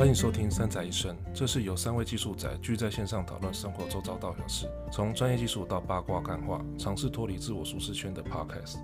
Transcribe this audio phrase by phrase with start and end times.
[0.00, 8.78] 欢迎收听《三宅一生》，这是由三位技术宅聚在线上讨论生活周遭大小事，从专业技术到八卦干话，尝试脱离自我舒适圈的 Podcast。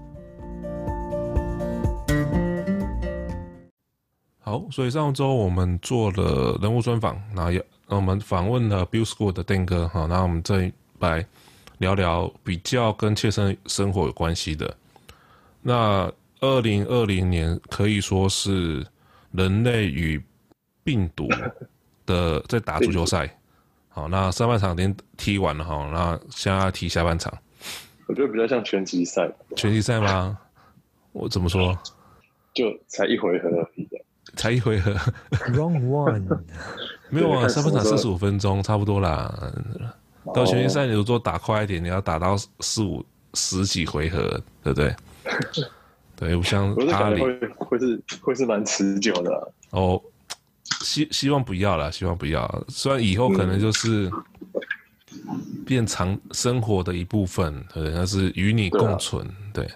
[4.41, 11.27] 好，所以上周我们做了人物专访，那也我们访问了 Build School 的丁哥，好，那我们这一来
[11.79, 14.77] 聊聊比较跟切身生活有关系的。
[15.63, 18.87] 那二零二零年可以说是
[19.33, 20.23] 人类与
[20.87, 21.27] 病毒
[22.07, 23.29] 的 在打足球赛，
[23.89, 27.37] 好，那上半场已经踢完了哈，那现在要踢下半场。
[28.07, 29.29] 我觉得比较像拳击赛。
[29.57, 30.39] 拳击赛吗？
[31.11, 31.77] 我怎么说？
[32.55, 33.99] 就才一回合而已的。
[34.37, 34.93] 才一回合。
[35.49, 36.39] Wrong one。
[37.11, 39.53] 没有啊，上半场四十五分钟差不多啦。
[40.33, 44.95] 到拳击赛，你如果打快一点，你要打到四五十几回合，对不对？
[46.15, 49.49] 对，不像阿里会会是会是蛮持久的、啊。
[49.71, 50.01] 哦。
[50.83, 52.65] 希希望不要啦，希望不要。
[52.69, 54.11] 虽然以后可能就是
[55.65, 59.75] 变成生活的一部分，对，对，那是与你共存，对，啊、对。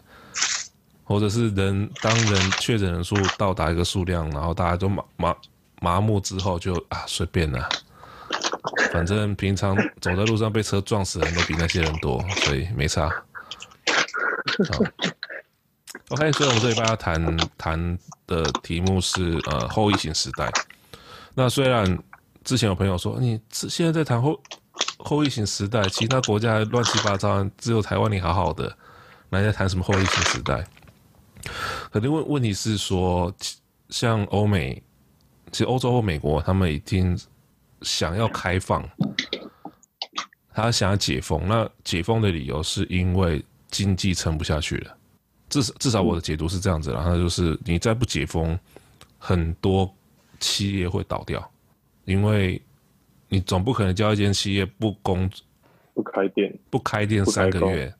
[1.04, 5.36] 或者是人当人确诊人数到达一个数量，然后大家都麻麻
[5.80, 7.68] 麻木之后就，就啊随便啦。
[8.92, 13.08] 反正平常走在路上被车撞死的人都比那些人多，所以没差。
[13.08, 13.24] 好
[16.10, 20.48] ，OK，所以我们这礼拜要谈谈的题目是呃后疫情时代。
[21.34, 21.98] 那虽然
[22.42, 24.40] 之前有朋友说，你现在在谈后
[24.98, 28.76] 后疫情时代，其他国家乱七八糟，只有台湾你好好的，
[29.28, 30.66] 那在谈什么后疫情时代？
[31.90, 33.32] 可能问问题是说，
[33.88, 34.82] 像欧美，
[35.52, 37.18] 其实欧洲或美国，他们已经
[37.82, 38.86] 想要开放，
[40.52, 41.46] 他想要解封。
[41.46, 44.96] 那解封的理由是因为经济撑不下去了，
[45.48, 48.58] 至少至少我的解读是这样子，然后就是你再不解封，
[49.16, 49.94] 很多。
[50.40, 51.50] 企业会倒掉，
[52.04, 52.60] 因为
[53.28, 55.30] 你总不可能叫一间企业不工
[55.94, 56.52] 不开店。
[56.68, 57.94] 不开店三个月，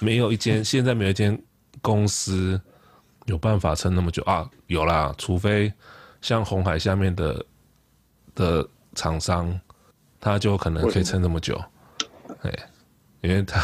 [0.00, 1.40] 没有一间 现在没有一间
[1.80, 2.60] 公司
[3.26, 4.22] 有办法撑那么久。
[4.24, 4.50] 啊？
[4.66, 5.72] 有啦，除非
[6.20, 7.46] 像红海下面的
[8.34, 9.58] 的厂商，
[10.20, 11.58] 他就可能可以撑那么久，
[12.42, 12.52] 哎，
[13.20, 13.62] 因为他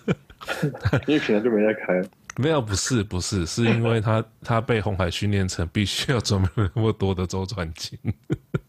[1.06, 2.02] 因为平常就没在开。
[2.40, 7.98] 没有，不是，不是，是因为他 他被红海训练成必须要准备那么多的周转金。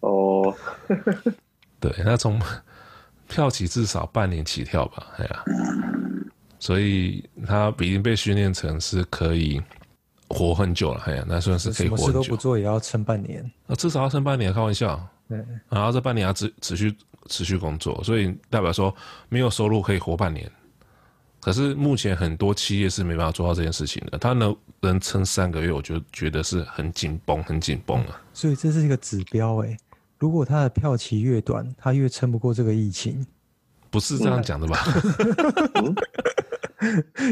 [0.01, 0.53] 哦，
[1.79, 2.41] 对，那从
[3.27, 5.43] 票起至少半年起跳吧，哎呀，
[6.59, 9.61] 所以他已经被训练成是可以
[10.27, 12.11] 活很久了，哎呀，那算是可以活很久。
[12.11, 15.01] 什么事都不做也要撑半年，啊，至少要撑半年，开玩笑。
[15.29, 15.38] 对，
[15.69, 16.93] 然后这半年要持持续
[17.27, 18.93] 持续工作，所以代表说
[19.29, 20.51] 没有收入可以活半年。
[21.41, 28.22] 可是目前很多企业是没办法做到这件事情的，他能能撑三个月，我就觉得是很紧绷、很紧绷了。
[28.31, 29.75] 所以这是一个指标诶，
[30.19, 33.25] 如果他的票期越短，他越撑不过这个疫情，
[33.90, 34.78] 不是这样讲的吧？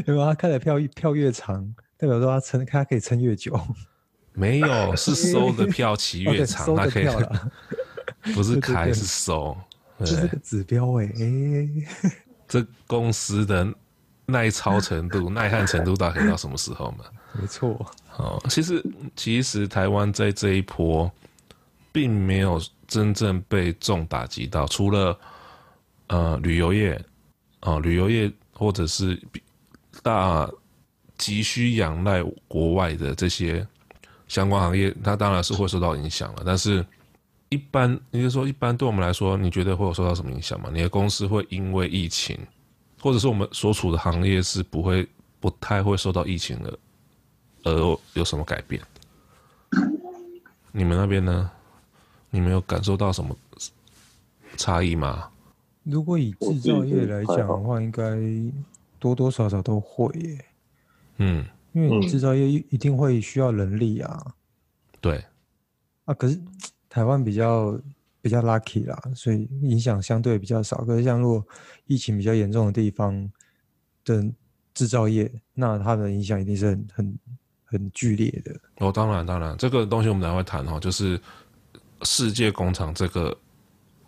[0.06, 0.26] 对吧？
[0.26, 1.64] 他开的票票越长，
[1.96, 3.56] 代表说他撑，他可以撑越久。
[4.34, 7.06] 没有，是收的票期越长， 他可以。
[8.34, 9.56] 不是开，是收，
[10.00, 11.14] 这是个指标诶。
[12.48, 13.72] 这公司的。
[14.30, 17.06] 耐操程度、耐旱程度大概到什么时候嘛？
[17.40, 17.86] 没错。
[18.18, 18.84] 哦，其实
[19.16, 21.10] 其实台湾在这一波
[21.92, 25.18] 并没有真正被重打击到，除了
[26.08, 26.94] 呃旅游业
[27.62, 29.22] 啊、呃，旅游业或者是
[30.04, 30.50] 大
[31.18, 33.66] 急需仰赖国外的这些
[34.28, 36.44] 相关行业，它当然是会受到影响了。
[36.46, 36.86] 但是，
[37.50, 40.70] 一般你就说一般对我们来说，你觉得会有受到什么影响吗？
[40.74, 42.38] 你的公司会因为疫情？
[43.02, 45.08] 或者是我们所处的行业是不会、
[45.40, 46.80] 不太会受到疫情的，
[47.64, 48.82] 而有什么改变？
[50.72, 51.50] 你们那边呢？
[52.30, 53.36] 你们有感受到什么
[54.58, 55.30] 差异吗？
[55.84, 58.04] 如果以制造业来讲的话，应该
[59.00, 60.46] 多多少少都会耶。
[61.18, 64.34] 嗯，因为你制造业一定会需要人力啊。
[65.02, 65.24] 对。
[66.06, 66.40] 啊，可是
[66.90, 67.80] 台湾比较。
[68.30, 70.86] 比较 lucky 啦，所以影响相对比较少。
[70.86, 71.44] 可是像如果
[71.88, 73.28] 疫情比较严重的地方
[74.06, 74.24] 的
[74.76, 77.20] 制造业，那它的影响一定是很很
[77.66, 78.56] 很剧烈的。
[78.78, 81.20] 哦，当然当然，这个东西我们等下会谈哈，就是
[82.04, 83.36] 世界工厂这个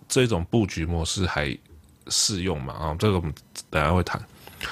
[0.07, 1.57] 这种布局模式还
[2.09, 2.73] 适用嘛？
[2.75, 3.33] 啊，这个我们
[3.71, 4.23] 等下会谈。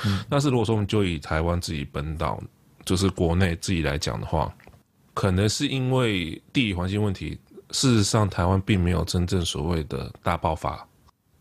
[0.06, 2.40] 嗯，但是如果说我们就以台湾自己本岛，
[2.86, 4.56] 就是国内自己来讲的话，
[5.16, 7.40] 可能是因为地理环境问题。
[7.72, 10.88] 事实上，台湾并没有真正所谓的大爆发，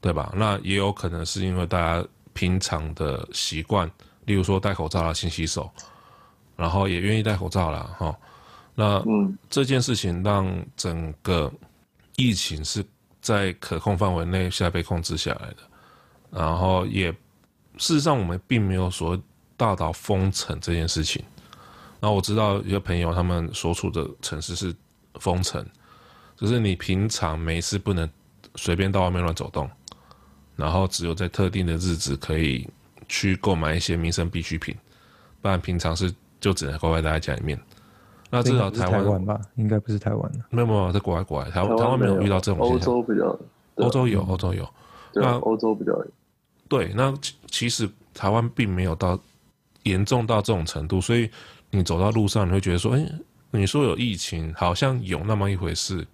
[0.00, 0.32] 对吧？
[0.36, 3.90] 那也有可能是因为大家平常的习惯，
[4.26, 5.70] 例如说戴口罩啦、勤洗手，
[6.56, 7.94] 然后也愿意戴口罩啦。
[7.98, 8.16] 哈。
[8.74, 9.02] 那
[9.50, 11.52] 这件事情让整个
[12.14, 12.84] 疫情是
[13.20, 15.56] 在可控范围内现在被控制下来的，
[16.30, 17.10] 然后也
[17.76, 19.20] 事实上我们并没有说
[19.56, 21.24] 大到封城这件事情。
[21.98, 24.72] 那我知道一个朋友他们所处的城市是
[25.18, 25.66] 封城，
[26.38, 28.08] 就是你平常没事不能
[28.54, 29.68] 随便到外面乱走动，
[30.54, 32.68] 然后只有在特定的日子可以
[33.08, 34.72] 去购买一些民生必需品，
[35.42, 37.58] 不然平常是就只能乖乖待在家里面。
[38.30, 40.38] 那至少台湾，台湾吧，应该不是台湾的。
[40.50, 42.92] 没有没有，在国外国外，台湾台湾没有遇到这种现象。
[42.94, 43.38] 欧洲比较，
[43.76, 44.68] 欧洲有，欧洲有。
[45.14, 46.06] 那，欧洲比较有。
[46.68, 47.12] 对，那
[47.50, 49.18] 其实台湾并没有到
[49.84, 51.28] 严重到这种程度，所以
[51.70, 53.10] 你走到路上，你会觉得说，哎，
[53.50, 56.06] 你说有疫情，好像有那么一回事，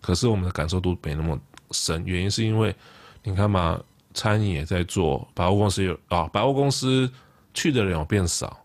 [0.00, 1.38] 可是我们的感受度没那么
[1.70, 2.02] 深。
[2.06, 2.74] 原因是因为
[3.22, 3.80] 你看嘛，
[4.14, 7.10] 餐饮也在做，百货公司有啊，百货公司
[7.54, 8.58] 去的人有变少。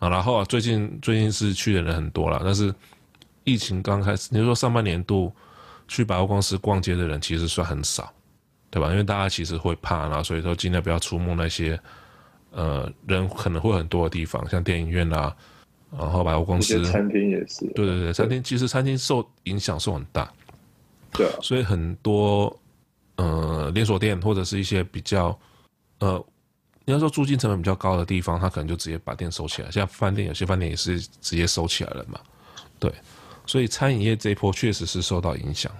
[0.00, 2.74] 啊，然后啊，最近最近是去的人很多了，但是
[3.44, 5.32] 疫情刚开始，你说上半年度
[5.88, 8.12] 去百货公司逛街的人其实算很少，
[8.70, 8.90] 对吧？
[8.90, 11.78] 因为大家其实会怕，然后所以说尽量不要出没那些
[12.50, 15.34] 呃人可能会很多的地方，像电影院啊，
[15.96, 17.64] 然后百货公司、餐厅也是。
[17.74, 20.30] 对对对，餐厅其实餐厅受影响受很大，
[21.14, 22.54] 对啊，所以很多
[23.16, 25.38] 呃连锁店或者是一些比较
[26.00, 26.22] 呃。
[26.86, 29.70] 你要说租金成本比较高的地方，他可能就直接把店收起来。
[29.70, 32.20] 像饭店，有些饭店也是直接收起来了嘛。
[32.78, 32.92] 对，
[33.46, 35.72] 所以餐饮业这一波确实是受到影响。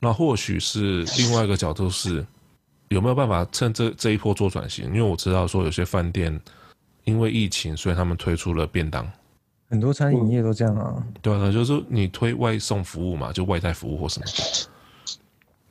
[0.00, 2.26] 那或许是另外一个角度是，
[2.88, 4.86] 有没有办法趁这这一波做转型？
[4.86, 6.36] 因为我知道说有些饭店
[7.04, 9.08] 因为疫情，所以他们推出了便当。
[9.70, 11.06] 很多餐饮业都这样啊。
[11.22, 14.26] 对啊，就是你推外送服务嘛，就外带服务或什么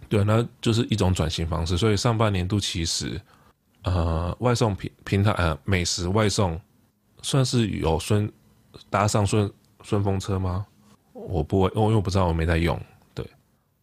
[0.08, 1.78] 对、啊，那就是一种转型方式。
[1.78, 3.22] 所以上半年度其实。
[3.84, 6.60] 呃，外送平平台呃，美食外送
[7.22, 8.30] 算是有顺
[8.90, 9.50] 搭上顺
[9.84, 10.66] 顺风车吗？
[11.14, 12.78] 我不会，因为我不知道，我没在用。
[13.16, 13.26] 对，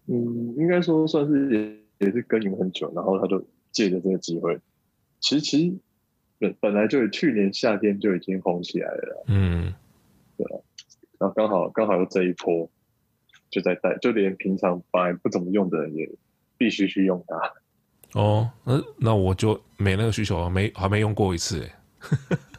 [0.09, 1.51] 嗯，应该说算是
[1.99, 3.43] 也也是跟你们很久，然后他就
[3.73, 4.61] 借着这个机会，
[5.19, 5.75] 其实其实
[6.39, 9.25] 本本来就去年夏天就已经红起来了。
[9.29, 9.73] 嗯，对，
[11.19, 12.69] 然后刚好刚好有这一波
[13.51, 16.09] 就在带，就连平常本来不怎么用的人也
[16.57, 17.53] 必须去用它。
[18.21, 21.73] 哦，那那我就没那个需求，没还没用过一次哎。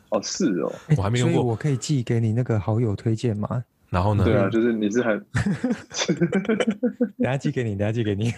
[0.09, 1.41] 哦，是哦，我还没用过。
[1.43, 3.63] 我可以寄给你那个好友推荐吗？
[3.89, 4.25] 然后呢？
[4.25, 5.25] 对啊，就是你是很，
[7.17, 8.33] 等下寄给你，等下寄给你。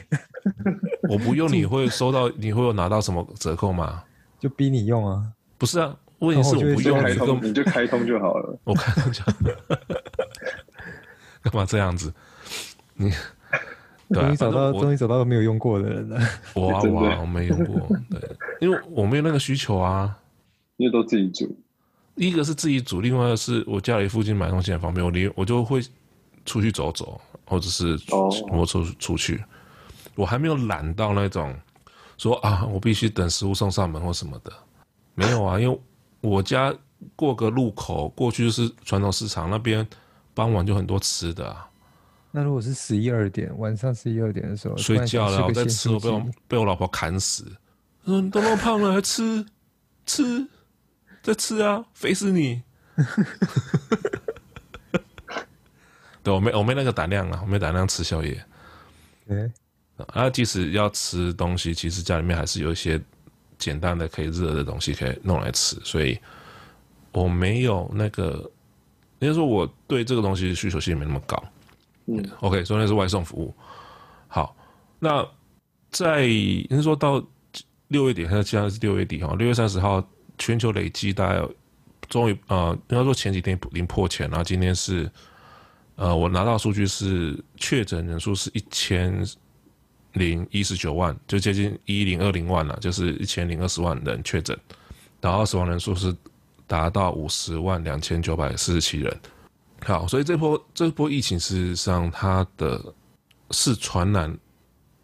[1.10, 4.04] 我不用 你会收到，你会有拿到什么折扣吗？
[4.39, 5.24] 就逼你用啊？
[5.57, 8.60] 不是啊，问题是我不用，你就你就开通就好了。
[8.63, 10.04] 我开通就好了。
[11.44, 12.13] 干嘛这样子？
[12.95, 13.12] 你？
[14.12, 16.19] 对、啊，终于找到，终于找到没有用过的人了。
[16.56, 17.88] 我啊，我啊，我没用过。
[18.09, 18.19] 对，
[18.59, 20.18] 因为我没有那个需求啊。
[20.77, 21.56] 因为都自己煮。
[22.15, 25.80] 一个是自己煮，另外一个是我家里附近买东西很方便，我离我就会
[26.44, 27.97] 出去走走，或者是
[28.47, 29.35] 摩托车出去。
[29.35, 29.44] Oh.
[30.15, 31.56] 我还没有懒到那种
[32.18, 34.51] 说啊，我必须等食物送上门或什么的。
[35.13, 35.80] 没有啊，因为
[36.21, 36.74] 我家
[37.15, 39.88] 过个路口过去就是传统市场，那边
[40.39, 41.69] 傍晚就很多吃的啊。
[42.31, 47.45] 那如果是十一二点，晚上十一二点的时候睡觉了，我在吃，我被我被我老婆砍死。
[48.06, 49.45] 嗯，你都那么胖了还吃
[50.06, 50.47] 吃
[51.21, 52.63] 在吃啊，肥死你！
[56.24, 58.42] 对，我没我没那个胆量啊，我没胆量吃宵夜。
[59.28, 59.54] 嗯，
[60.07, 63.02] 啊，即使要吃东西，其实家里面还是有一些
[63.57, 66.18] 简单的可以热的东西可以弄来吃，所以
[67.11, 68.49] 我没有那个，
[69.19, 71.42] 应该说我对这个东西需求性没那么高。
[72.06, 73.54] 嗯，OK，所以那是外送服务。
[74.28, 74.56] 好，
[74.99, 75.28] 那
[75.92, 77.23] 在您说到
[77.90, 80.04] 六月底，现在现在是六月底哈，六月三十号，
[80.38, 81.47] 全球累计大概
[82.07, 85.09] 终于呃，应该说前几天零破千，然后今天是
[85.95, 89.23] 呃，我拿到数据是确诊人数是一千
[90.14, 94.57] 零一十九万，就接近一零二零万了，就是一千零二十万人确诊，
[95.21, 96.16] 然后死亡人数是
[96.69, 99.19] 达到五十万两千九百四十七人。
[99.81, 102.94] 好，所以这波这波疫情，事实上它的
[103.49, 104.38] 是传染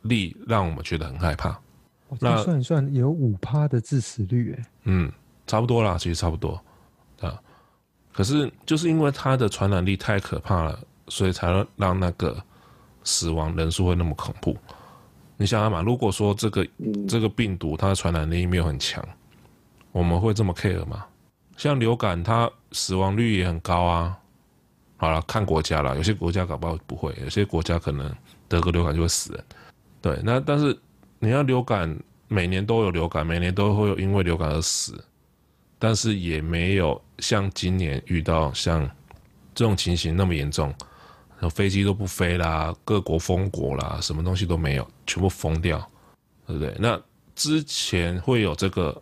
[0.04, 1.50] 力让我们觉得很害怕。
[2.10, 5.12] 哦、那算一算，有五趴的致死率，哎，嗯，
[5.48, 6.62] 差不多啦，其实差不多
[7.20, 7.42] 啊。
[8.14, 12.38] 可是就是因为它的传染力太可怕了，所以才让那个
[13.04, 14.56] 死亡人数会那么恐怖。
[15.38, 16.68] 你想想嘛，如果说这个
[17.08, 19.04] 这个病毒它的传染力没有很强，
[19.92, 21.06] 我们会这么 care 吗？
[21.58, 24.18] 像流感，它死亡率也很高啊。
[24.98, 28.10] 好了，看国家了，有些国家搞不好不会，有些国家可能
[28.48, 29.44] 得个流感就会死人。
[30.02, 30.78] 对，那但是
[31.20, 31.94] 你要流感，
[32.28, 35.04] 每年都有流感，每年都会有因为流感而死，
[35.78, 38.90] 但是也没有像今年遇到像
[39.54, 40.74] 这种情形那么严重，
[41.52, 45.78] 飞机都不飞啦，各国封国啦，什么东西都没有，全部封掉，
[46.48, 46.74] 对不对？
[46.80, 47.00] 那
[47.36, 49.00] 之前会有这个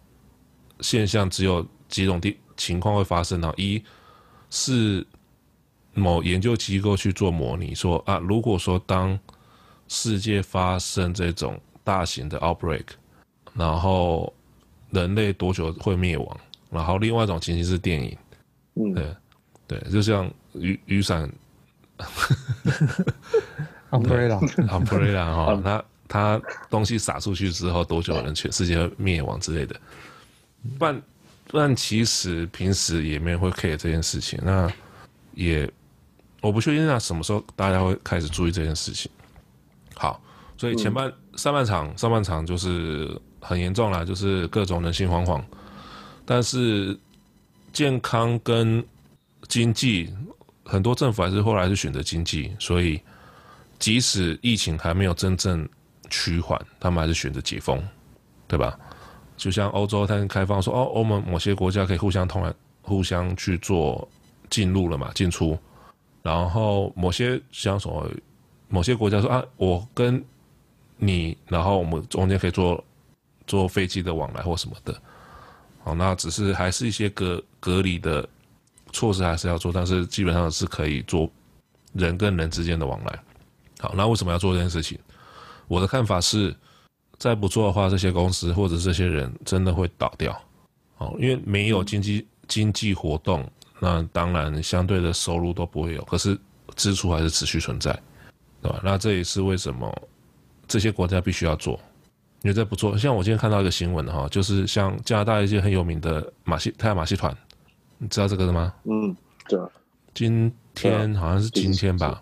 [0.79, 3.53] 现象，只有几种地情况会发生呢。
[3.57, 3.83] 一
[4.49, 5.05] 是
[5.93, 9.19] 某研究机构去做模拟，说啊，如果说当
[9.87, 12.85] 世界发生这种大型的 outbreak，
[13.53, 14.33] 然后
[14.91, 16.39] 人类多久会灭亡？
[16.69, 18.17] 然后另外一种情形是电影，
[18.75, 19.15] 嗯，对
[19.67, 21.31] 对，就像雨雨伞。
[23.91, 29.79] umbrella，umbrella 哈，它它东西洒出去之后多久能全世界灭亡之类的？
[30.79, 30.85] 不
[31.57, 34.39] 然不然，其实平时也没人会 care 这件事情。
[34.43, 34.71] 那
[35.33, 35.71] 也
[36.41, 39.11] 我不确定那什么时候大家会开始注意这件事情。
[39.95, 40.21] 好，
[40.57, 45.43] 所以前半、嗯、上半场上半场就是很严重啦，就是各种人心惶惶。
[46.25, 46.97] 但是
[47.71, 48.83] 健康跟
[49.47, 50.13] 经济。
[50.65, 52.99] 很多政府还是后来是选择经济，所以
[53.79, 55.67] 即使疫情还没有真正
[56.09, 57.85] 趋缓，他们还是选择解封，
[58.47, 58.79] 对吧？
[59.35, 64.07] 就像欧洲，它开放说，哦，欧盟某些国家可以互相通，互相去做
[64.49, 65.57] 进入了嘛，进出。
[66.21, 68.09] 然后某些像什么，
[68.67, 70.23] 某些国家说啊，我跟
[70.97, 72.83] 你，然后我们中间可以做
[73.45, 74.95] 做飞机的往来或什么的。
[75.83, 78.27] 好，那只是还是一些隔隔离的。
[78.95, 81.27] 措施还是要做，但是基本上是可以做
[81.93, 83.19] 人跟人之间的往来。
[83.79, 84.99] 好，那为什么要做这件事情？
[85.67, 86.55] 我的看法是，
[87.23, 90.37] 再不做的话，这些公司或者这些人真的会倒掉。
[90.97, 93.49] 哦，因为没有经济经济活动，
[93.79, 96.37] 那当然相对的收入都不会有，可是
[96.75, 97.97] 支出还是持续存在，
[98.61, 98.81] 对吧？
[98.83, 99.89] 那这也是为什么
[100.67, 101.79] 这些国家必须要做，
[102.41, 107.33] 因为再不做，像我今天看到一个新闻哈，就是像加拿大一些很有名的马戏太阳马戏团。
[107.99, 108.73] 你知道这个的吗？
[108.83, 109.15] 嗯，
[109.47, 109.57] 对。
[110.13, 112.21] 今天好像是今天吧。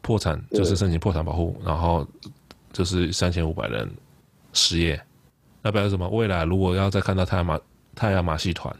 [0.00, 2.06] 破产就是申请破产保护，然后
[2.74, 3.90] 就是三千五百人
[4.52, 5.00] 失业。
[5.62, 6.06] 那表示什么？
[6.10, 7.58] 未来如果要再看到太阳马
[7.94, 8.76] 太阳马戏团，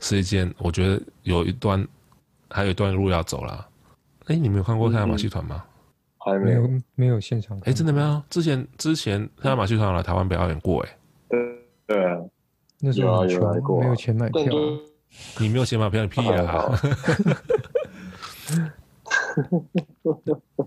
[0.00, 1.86] 是一件我觉得有一段
[2.50, 3.64] 还有一段路要走了。
[4.26, 5.62] 哎，你没有看过太阳马戏团吗？
[6.18, 7.56] 还没有，没有现场。
[7.66, 8.20] 哎，真的没有？
[8.28, 10.98] 之前之前太阳马戏团来台湾表演过，哎。
[11.28, 11.38] 对
[11.86, 12.18] 对啊。
[12.80, 14.44] 那时候有来过，没有钱买票。
[15.38, 16.80] 你没有钱买票，你屁啊！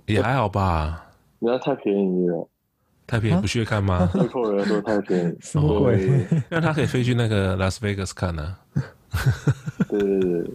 [0.07, 1.08] 也还好吧。
[1.39, 2.50] 人家太便宜了，
[3.08, 4.10] 太便宜不去看吗？
[4.15, 6.25] 外国人说太便宜， 什么鬼？
[6.50, 8.55] 让他可以飞去那个拉斯维加斯看呢？
[9.88, 10.51] 对对对。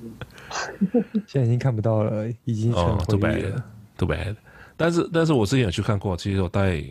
[1.27, 3.65] 现在已经看不到了，已经成回忆了，
[3.97, 4.37] 都白了。
[4.77, 6.83] 但是但是我之前有去看过，其实我带，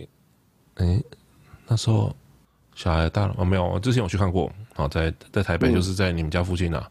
[0.76, 1.02] 哎，
[1.68, 2.16] 那时候。
[2.76, 6.90] 小孩大了哦，没有，我之前有去看过，哦，在在台北，就是在你们家附近啊，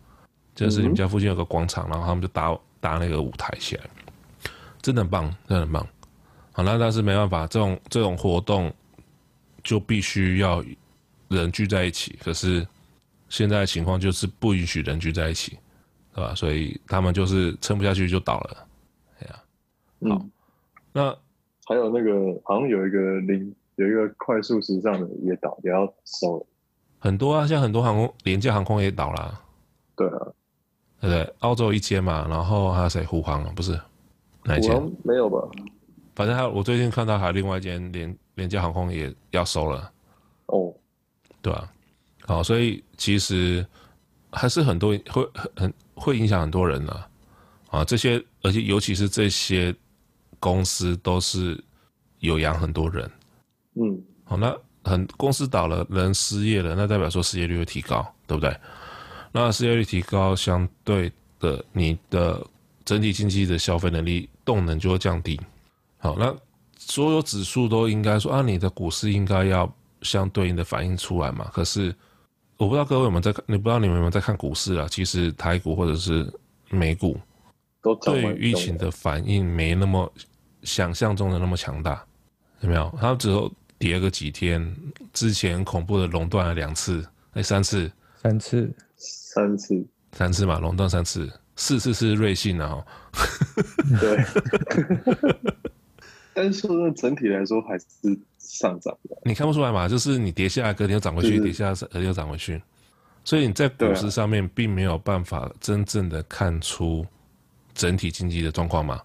[0.54, 3.82] 就是你们家附近有个广场，然后他们就搭搭那个舞台起来，
[4.80, 5.84] 真的很棒，真的很棒。
[6.52, 8.72] 好，那但是没办法，这种这种活动
[9.62, 10.62] 就必须要
[11.28, 12.66] 人聚在一起，可是
[13.28, 15.58] 现在的情况就是不允许人聚在一起，
[16.14, 16.34] 对吧？
[16.34, 18.66] 所以他们就是撑不下去就倒了，
[19.20, 20.26] 哎呀，好，
[20.92, 21.16] 那
[21.66, 23.54] 还有那个好像有一个零。
[23.76, 26.46] 有一个快速时尚的也倒，也要收了。
[26.98, 29.40] 很多啊，像很多航空廉价航空也倒了。
[29.96, 30.18] 对啊，
[31.00, 31.34] 对不对？
[31.38, 33.02] 澳洲一间嘛，然后还有谁？
[33.02, 33.80] 虎航不是？
[34.44, 34.92] 哪一间？
[35.02, 35.38] 没有吧？
[36.14, 39.90] 反正还有，我最近看到还有另外一间廉廉价航空也要收了。
[40.46, 40.72] 哦，
[41.40, 41.70] 对啊。
[42.24, 43.66] 好，所以其实
[44.30, 46.92] 还是很多会很会影响很多人呢
[47.70, 47.84] 啊，啊。
[47.84, 49.74] 这些而且尤其是这些
[50.38, 51.62] 公司都是
[52.18, 53.10] 有养很多人。
[53.74, 58.56] 嗯，好，那很公司倒了，人失业了，那代表说失业率会提高，对不对？
[59.32, 62.46] 那失业率提高，相对的，你的
[62.84, 65.40] 整体经济的消费能力动能就会降低。
[66.02, 66.36] 好，那
[66.76, 71.48] 所有指数都应该说啊，你的股市应该要相对应的反映出来嘛。
[71.54, 71.94] 可是
[72.56, 74.88] 我不知道各位有没有在看，你不知道你们有没有在看股市啊？
[74.90, 76.28] 其实台股或者是
[76.68, 77.16] 美股，
[77.80, 80.12] 都对于疫情的反应没那么
[80.64, 82.04] 想象中的那么强大，
[82.60, 82.92] 有没有？
[83.00, 83.50] 它只有。
[83.78, 84.76] 跌个几天，
[85.12, 92.80] 之前恐怖的垄断了两次，哎，三次，三次，三次，三次嘛，垄断三次，四次是瑞信啊。
[93.98, 94.24] 对，
[96.34, 97.86] 但是说整体来说还是
[98.38, 99.16] 上涨的。
[99.24, 99.88] 你看不出来嘛？
[99.88, 102.62] 就是你跌下来，隔天又涨回去，跌下来隔天又涨回去，
[103.24, 107.06] 所以你在股市上面并没有办法真正的看出
[107.74, 109.00] 整体经济的状况嘛。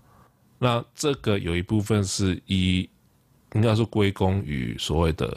[0.60, 2.90] 那这个有一部分是一。
[3.54, 5.36] 应该是归功于所谓的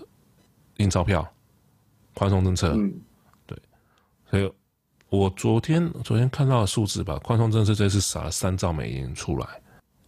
[0.79, 1.27] 印钞票、
[2.13, 2.93] 宽松政策，嗯，
[3.47, 3.57] 对，
[4.29, 4.53] 所以
[5.09, 9.47] 我昨天昨天看到的数字吧，宽松政策这次撒了三兆美金出来，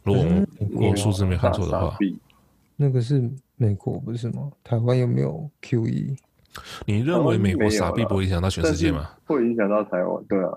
[0.03, 1.97] 如果、嗯、如果数字没看错的话，
[2.77, 4.51] 那个是美国不是吗？
[4.65, 6.17] 台湾有没有 QE？
[6.85, 9.11] 你认为美国傻逼不会影响到全世界吗？
[9.27, 10.51] 会影响到台湾，对啊，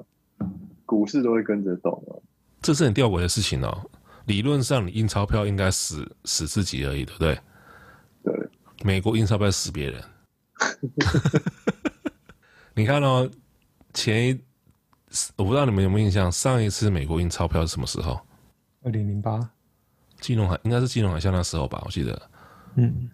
[0.86, 2.18] 股市都会跟着动啊。
[2.62, 3.90] 这是很吊诡的事情哦。
[4.26, 7.40] 理论上，你印钞票应该死死自己而已，对不对？
[8.24, 8.50] 对。
[8.84, 10.04] 美国印钞票死别人。
[12.74, 13.30] 你看哦，
[13.94, 14.42] 前一
[15.36, 18.20] 我不知道你们有没有印象，上一次美国印钞票是什么时候？
[18.86, 19.50] 二零零八。
[20.22, 22.30] 金融海应该是金融海啸那时候吧，我记得。
[22.76, 23.10] 嗯。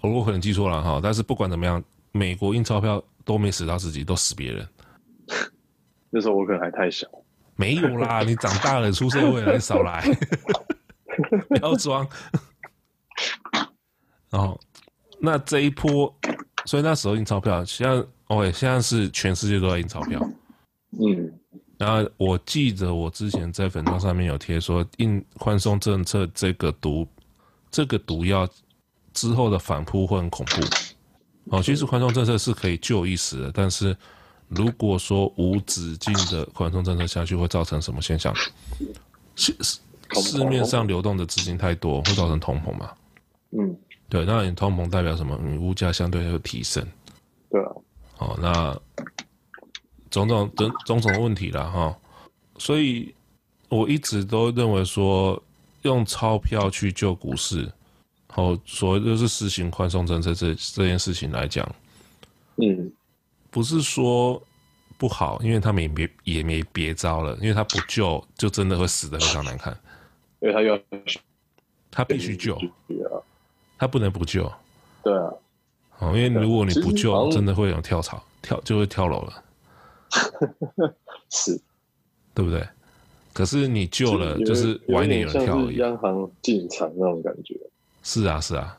[0.00, 4.66] 我我可能记错了哈，但是不管怎么样，美国印钞票都没死到自己，都死别人。
[6.10, 7.06] 那时候我可能还太小。
[7.56, 10.02] 没有啦， 你长大了，出社会了，你少来，
[11.48, 12.08] 不要装。
[14.30, 14.58] 然后，
[15.20, 16.14] 那这一波，
[16.64, 20.20] 所以那时候印钞票，现在 OK，现在是全世界都在印钞票。
[20.92, 21.38] 嗯。
[21.78, 27.08] 然后我记得我之前在粉专上面有贴说，印宽松政策这个毒，
[27.70, 28.46] 这个毒药
[29.14, 31.56] 之后的反扑会很恐怖。
[31.56, 33.96] 哦，其实宽松政策是可以救一时的，但是。
[34.50, 38.34] 如果说无止境的宽松政策下去，会造成什么现象？
[39.36, 42.90] 市市面上流动的资金太多，会造成通膨嘛？
[43.50, 43.76] 嗯，
[44.08, 44.24] 对。
[44.24, 45.38] 那你通膨代表什么？
[45.42, 46.82] 你物价相对会提升。
[47.50, 47.70] 对啊。
[48.20, 48.74] 哦，那
[50.10, 51.96] 种种种种种问题了哈。
[52.58, 53.14] 所以
[53.68, 55.42] 我一直都认为说，
[55.82, 57.70] 用钞票去救股市，
[58.34, 61.68] 哦，所谓就是实行宽松政策这这件事情来讲，
[62.56, 62.92] 嗯。
[63.50, 64.40] 不是说
[64.98, 69.74] 不好，因为他们也没也没别招了，因为他不救，就真的会死的非常难看。
[70.40, 70.78] 因为他要，
[71.90, 72.60] 他必须救，
[73.78, 74.52] 他不能不救。
[75.02, 75.32] 对啊，
[75.98, 79.42] 哦，因为如果你不救，真的会有跳槽，跳就会跳楼了。
[81.30, 81.60] 是，
[82.34, 82.66] 对不对？
[83.32, 85.76] 可是你救了，就是晚一点有人跳而已。
[85.76, 87.58] 央行进场那种感觉。
[88.02, 88.78] 是啊，是啊，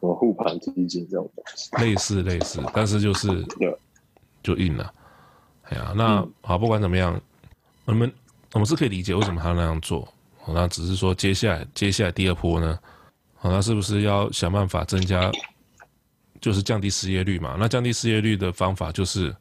[0.00, 3.44] 什么护盘基金这种东西，类似类似， 但是就是。
[4.42, 4.94] 就硬了，
[5.62, 7.20] 哎呀，那好，不管怎么样，
[7.84, 8.12] 我们
[8.52, 10.06] 我们是可以理解为什么他那样做。
[10.46, 12.78] 那只是说，接下来接下来第二波呢，
[13.34, 15.32] 好，那是不是要想办法增加，
[16.40, 17.56] 就是降低失业率嘛？
[17.58, 19.34] 那降低失业率的方法就是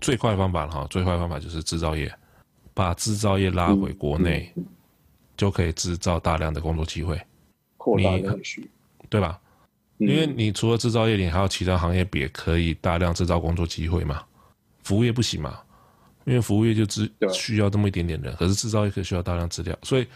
[0.00, 2.12] 最快的方法了哈，最快的方法就是制造业，
[2.74, 4.52] 把制造业拉回国内，
[5.36, 7.20] 就可以制造大量的工作机会，
[7.76, 8.70] 扩大内需，
[9.08, 9.40] 对吧？
[9.98, 14.22] 因为你除了制造业，你还有其他行业也可以大量制造工作机会嘛？
[14.84, 15.60] 服务业不行嘛？
[16.24, 20.06] 因为服务业就只需要这么一点点人，可是制造业可以需要大量资料，所以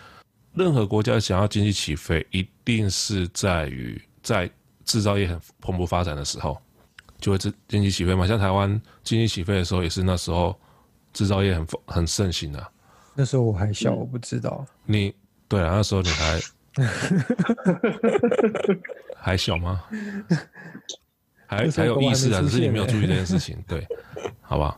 [0.55, 4.49] 任何国家想要经济起飞，一定是在于在
[4.85, 6.61] 制造业很蓬勃发展的时候，
[7.23, 8.27] 就会经经济起飞嘛。
[8.27, 8.69] 像台湾
[9.03, 10.55] 经济起飞的时候，也是那时候
[11.15, 12.69] 制造业很很盛行啊。
[13.15, 14.67] 那时候我还小，我不知道。
[14.85, 15.15] 你
[15.49, 16.41] 对啊，那时候你还
[19.17, 19.83] 还小吗？
[21.47, 23.87] 还还有意识啊，只是你没有注意这件事情， 对，
[24.41, 24.77] 好吧？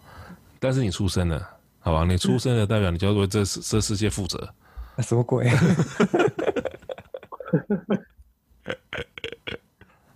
[0.61, 1.49] 但是你出生了，
[1.81, 2.05] 好吧？
[2.05, 4.53] 你出生了，代表你就要为这这世界负责。
[4.99, 5.49] 什么鬼？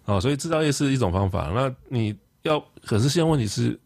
[0.09, 1.51] 哦，所以制造业是一种方法。
[1.55, 3.79] 那你要，可是现在问题是，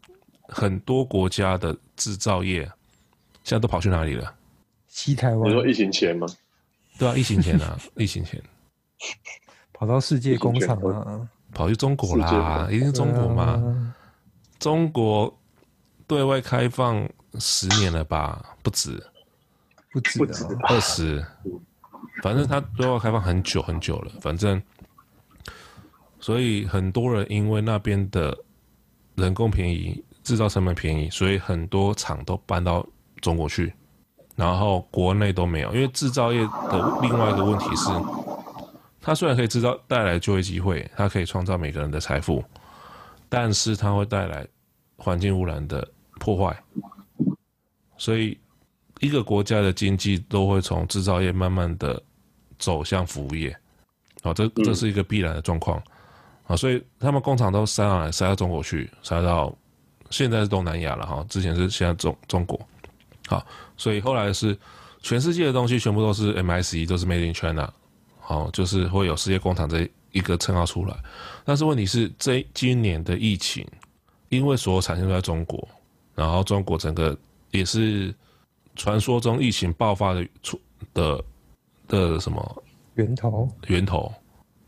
[0.47, 2.63] 很多国家的制造业
[3.43, 4.33] 现在都跑去哪里了？
[4.87, 5.49] 西台湾？
[5.49, 6.25] 你说疫情前吗？
[6.97, 8.41] 对啊，疫情前啊，疫情前，
[9.73, 11.27] 跑到世界工厂了。
[11.53, 13.43] 跑去中国啦，一定是中国嘛？
[13.43, 13.95] 啊、
[14.57, 15.31] 中国
[16.07, 17.07] 对外开放
[17.37, 18.55] 十年了吧？
[18.63, 18.91] 不止，
[19.91, 20.19] 不止
[20.63, 21.23] 二十，
[22.23, 24.11] 反正他对外开放很久很久了。
[24.19, 24.59] 反正，
[26.23, 28.33] 所以很多人因为那边的
[29.15, 32.87] 人工便宜，制造成本便宜，所以很多厂都搬到
[33.19, 33.73] 中国去，
[34.37, 35.73] 然后国内都没有。
[35.73, 36.39] 因为制造业
[36.71, 37.89] 的另外一个问题是。
[39.05, 42.41] 它虽然可以制造带来就业机会，它可以创造每个人的财富，
[43.27, 44.47] 但是它会带来
[44.95, 45.85] 环境污染的
[46.21, 46.57] 破坏，
[47.97, 48.37] 所以
[49.01, 52.01] 一个国家的经济都会从制造业慢慢的
[52.57, 53.53] 走向服务业，
[54.21, 55.83] 啊，这这是一个必然的状况，
[56.47, 59.55] 啊，所以他们工厂都塞上来，塞到中国去，塞到
[60.09, 62.59] 现在是东南亚了哈，之前是现在中中国，
[63.27, 63.45] 好，
[63.77, 64.57] 所以后来是
[65.01, 67.71] 全世界的东西全部都是 MIC，都是 Made in China。
[68.25, 70.95] 好，就是会有世界工厂这一个称号出来，
[71.43, 73.67] 但是问题是，这今年的疫情，
[74.29, 75.67] 因为所有产线都在中国，
[76.15, 77.17] 然后中国整个
[77.51, 78.15] 也是
[78.77, 80.57] 传说中疫情爆发的出
[80.93, 81.21] 的
[81.89, 82.63] 的什么
[82.95, 84.09] 源头源头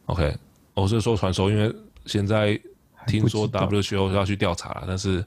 [0.08, 0.36] ？OK，
[0.76, 2.60] 我是说传说，因为现在
[3.08, 5.26] 听说 WHO 要去调查了，但是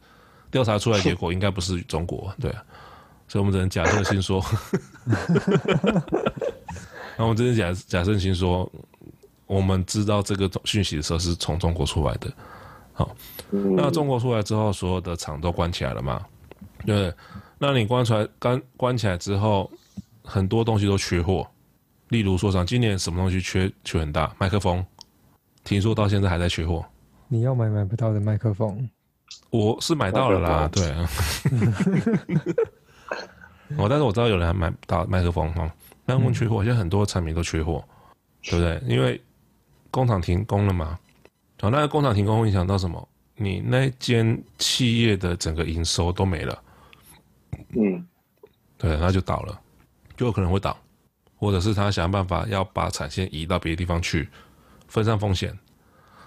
[0.51, 2.51] 调查出来结果应该不是中国，对，
[3.27, 4.41] 所以我们只能假设性说
[7.19, 8.71] 那我们只能假假设性说，
[9.47, 12.33] 我们知道这个讯息的时候是从中国出来的。
[12.93, 13.11] 好，
[13.51, 16.25] 那中国出来之后，所有的厂都关起来了嘛？
[16.85, 17.13] 对，
[17.59, 19.71] 那你关出来，关关起来之后，
[20.25, 21.49] 很多东西都缺货。
[22.09, 24.35] 例如说，像今年什么东西缺缺很大？
[24.39, 24.85] 麦克风，
[25.69, 26.83] 听说到现在还在缺货。
[27.29, 28.89] 你要买买不到的麦克风，
[29.51, 30.89] 我是买到了啦，对。
[33.77, 35.71] 哦，但是我知道有人还买不到麦克风哈，
[36.07, 37.85] 麦克风缺货，现在很多产品都缺货，
[38.45, 38.83] 对不对？
[38.89, 39.21] 因为
[39.91, 40.99] 工厂停工了嘛。
[41.61, 43.07] 好，那个工厂停工会影响到什么？
[43.37, 46.63] 你那间企业的整个营收都没了。
[47.77, 48.07] 嗯，
[48.79, 49.61] 对，那就倒了，
[50.17, 50.75] 就有可能会倒。
[51.37, 54.27] 或者是他想办法要把产线移到别的地方去，
[54.89, 55.57] 分散风险。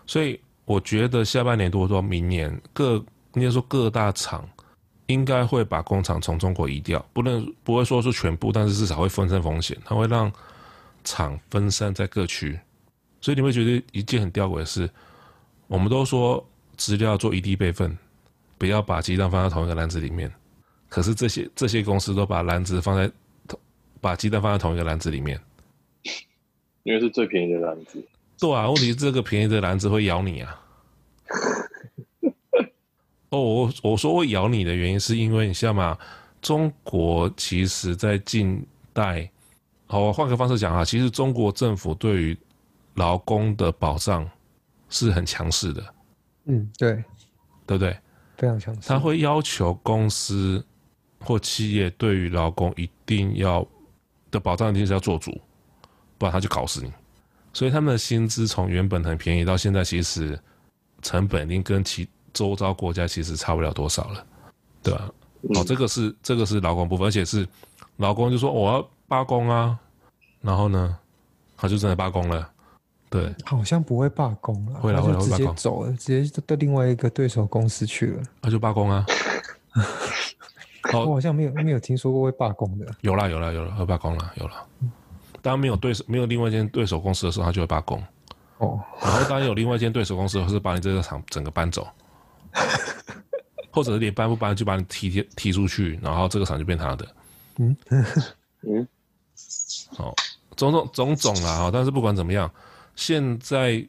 [0.08, 4.48] 所以我觉得下半年多说明年，各应该说各大厂
[5.08, 9.78] 应该会把工厂从中国移掉，不能不会说是全部，但是至少会分散风险。
[9.84, 10.32] 它会让
[11.04, 12.60] 厂分散在各区。
[13.20, 14.90] 所以你会觉得一件很吊诡的事，
[15.68, 16.44] 我们都说
[16.78, 17.98] 资料做一地备份，
[18.58, 20.32] 不要把鸡蛋放在同一个篮子里面。
[20.90, 23.12] 可是这些这些公司都把篮子放在
[23.48, 23.60] 同。
[24.00, 25.40] 把鸡蛋放在同一个篮子里面，
[26.82, 28.04] 因为是最便宜的篮子。
[28.42, 30.60] 对啊，问题是这个便宜的篮子会咬你啊！
[33.30, 35.96] 哦，我我说会咬你的原因是因为你知道吗？
[36.42, 39.30] 中国其实在近代，
[39.86, 42.38] 好，我换个方式讲啊，其实中国政府对于
[42.96, 44.28] 劳工的保障
[44.90, 45.94] 是很强势的。
[46.46, 46.94] 嗯，对，
[47.68, 47.96] 对不对？
[48.38, 48.90] 非常强势。
[48.90, 50.66] 他会要求公司
[51.20, 53.64] 或企业对于劳工一定要。
[54.32, 55.30] 的保障一定是要做足，
[56.18, 56.90] 不然他就搞死你。
[57.54, 60.40] 所以他们的薪资从原本很便宜到现在，其实
[61.02, 64.26] 成本已经跟其周遭国家其实差不了多少了，
[64.82, 65.10] 对吧？
[65.44, 67.48] 嗯、哦，这个是这个是劳工部分，而且是
[67.98, 69.78] 劳工就说我要罢工啊，
[70.40, 70.98] 然后呢，
[71.58, 72.50] 他就真的罢工了。
[73.10, 78.24] 对，好像不会罢工了，会了会了，直接走了，直接到另外一个对手公司去了。
[78.42, 79.06] 他就罢工啊。
[80.94, 82.86] 我好像没有没有听说过会罢工的。
[83.02, 84.54] 有啦有啦有啦，会罢工了有了。
[85.42, 88.02] 当没有对手没有另外一间对手公司的时候，他就会罢工。
[88.58, 88.80] 哦。
[89.02, 91.88] 然后当有另外一间对手公司，是把你这个厂整个搬走，
[93.72, 97.08] 或者是连搬不搬就把你踢踢踢出去，然后这个厂就变他的。
[97.58, 97.76] 嗯
[98.62, 98.88] 嗯。
[99.96, 100.14] 好，
[100.56, 102.50] 种种种种啦，但是不管怎么样，
[102.96, 103.86] 现在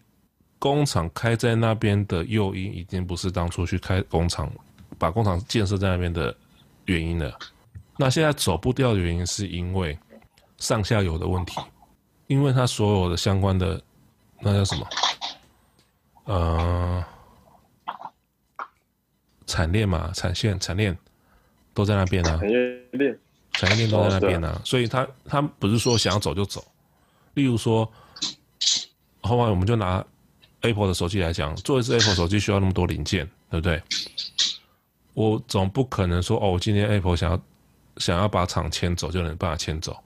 [0.58, 4.50] 工厂开在那边的诱因已经不是当初去开工厂，
[4.98, 6.34] 把工厂建设在那边的。
[6.86, 7.38] 原因了？
[7.96, 9.96] 那现在走不掉的原因是因为
[10.62, 11.60] 上下游的问题，
[12.28, 13.82] 因为它所有的相关的
[14.40, 14.86] 那叫什么？
[16.24, 17.04] 呃，
[19.44, 20.96] 产链嘛，产线、产链
[21.74, 22.38] 都在那边啊。
[22.38, 22.58] 产业
[22.92, 23.18] 链，
[23.54, 24.62] 产业链都在那边啊。
[24.64, 26.64] 所以他他不是说想要走就走。
[27.34, 27.90] 例如说，
[29.22, 30.04] 后来我们就拿
[30.60, 33.82] Apple 的手机来讲，做一只 Apple 手机需要那么多零件，对不对？
[35.14, 37.42] 我总不可能说哦，我今天 Apple 想要
[37.96, 40.00] 想要把厂迁走，就能把它迁走。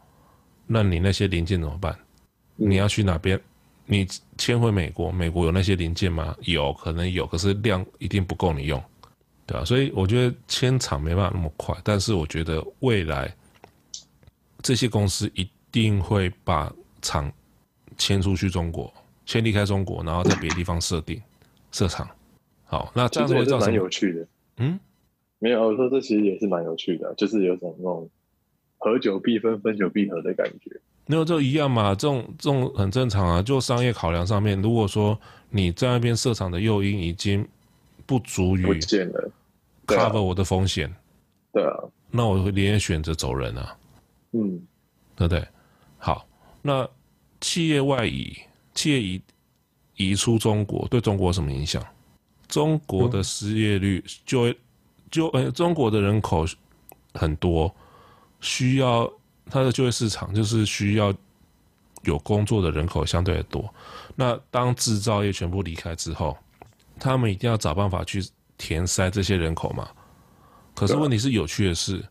[0.67, 1.97] 那你那些零件怎么办？
[2.57, 3.41] 你要去哪边？
[3.87, 5.13] 你迁回美国？
[5.13, 6.37] 美国有那些零件吗？
[6.43, 8.83] 有可能有，可是量一定不够你用，
[9.47, 9.65] 对吧？
[9.65, 13.33] 所以我觉得迁厂没办法那么快，但是我觉得未来
[14.63, 17.31] 这些公司一定会把厂
[17.97, 18.93] 迁出去中国，
[19.25, 21.23] 迁离开中国，然后在别的地方设定
[21.71, 22.09] 设厂。
[22.65, 24.27] 好，那这样子会造成蛮有趣的，
[24.57, 24.81] 嗯。
[25.39, 28.09] 没有，我说这其实也是蛮有趣的，就是有种那种
[28.79, 30.81] 合久必分，分久必合的感觉。
[31.07, 33.43] 没有，就一样嘛，这种这种很正常啊。
[33.43, 35.19] 就商业考量上面，如果说
[35.51, 37.47] 你在那边设厂的诱因已经
[38.05, 38.63] 不足以
[39.87, 40.93] cover 我的风险，
[41.53, 41.73] 对啊，
[42.11, 43.77] 那我会宁愿选择走人啊。
[44.33, 44.61] 嗯，
[45.15, 45.47] 对不对？
[45.99, 46.27] 好，
[46.63, 46.89] 那
[47.41, 48.37] 企业外移，
[48.75, 49.23] 企业移
[49.97, 51.83] 移出中国，对中国有什么影响？
[52.49, 54.59] 中国的失业率就会。
[55.09, 56.45] 就呃，中国的人口
[57.15, 57.73] 很多，
[58.41, 59.11] 需要
[59.47, 61.13] 它的就业市场就是需要
[62.03, 63.73] 有工作的人口相对的多。
[64.15, 66.37] 那当制造业全部离开之后，
[66.99, 68.25] 他们一定要找办法去
[68.57, 69.89] 填塞这些人口嘛。
[70.75, 72.05] 可是问题是，有趣的是，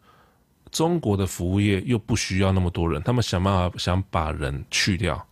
[0.71, 5.25] 中国的服务业又不需要那么多人，他们想办法想把人去掉，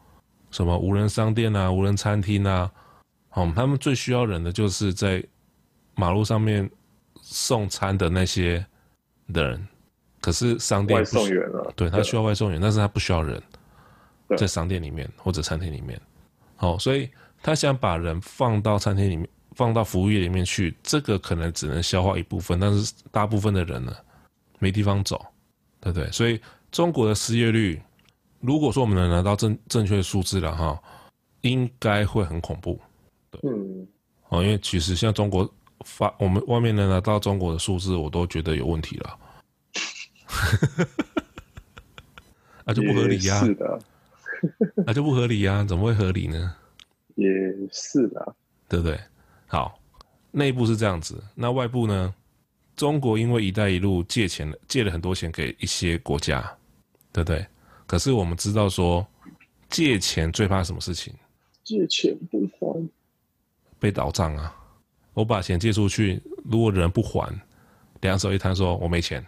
[0.52, 2.72] 什么无人商店啊、无人餐厅啊，
[3.32, 5.24] 哦，他们最需要人的就是在
[5.96, 6.70] 马路上面。
[7.26, 8.66] 送餐的那些
[9.32, 9.68] 的人，
[10.24, 13.44] 可是商店外送员啊，对，他需要外送员，但是他不需要人，
[14.38, 16.00] 在商店里面或者餐厅里面。
[16.56, 17.10] 好，所以
[17.42, 23.94] 他想把人放到餐厅里面，放到服务业里面去，这个可能只能消化一部分，但是大部分的人呢，
[24.60, 25.20] 没地方走，
[25.82, 26.10] 对不对？
[26.10, 26.40] 所以
[26.72, 27.82] 中国的失业率，
[28.40, 30.82] 如果说我们能拿到正正确的数字了哈，
[31.42, 32.80] 应该会很恐怖，
[33.30, 33.86] 对，嗯，
[34.30, 39.18] 哦，因为其实像中国发，我们外面能拿到中国的数字，我都觉得有问题了，
[42.66, 43.80] 啊，就不合理呀，是的，
[44.88, 46.56] 啊，就不合理呀，怎么会合理呢？
[47.16, 47.28] 也
[47.72, 48.36] 是的，
[48.68, 49.00] 对不对？
[49.48, 49.80] 好，
[50.32, 52.14] 内部是这样子，那外部呢？
[52.76, 56.42] 中国因为“一带一路”借钱了，借了很多钱给一些国家，
[57.12, 57.46] 对不对？
[57.86, 59.06] 可是我们知道说，
[59.70, 61.14] 借钱最怕什么事情？
[61.64, 62.90] 借钱不还，
[63.78, 64.56] 被倒账啊！
[65.14, 67.32] 我把钱借出去，如果人不还，
[68.02, 69.24] 两手一摊，说我没钱，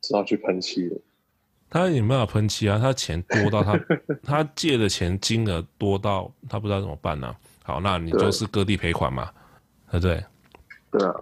[0.00, 1.00] 只好去喷漆了。
[1.70, 3.78] 他也没办法喷漆啊，他钱多到他
[4.24, 7.36] 他借的钱金额多到他不知道怎么办呢、啊？
[7.62, 9.30] 好，那你就是割地赔款嘛，
[9.90, 10.24] 对不对？
[10.90, 11.14] 对啊。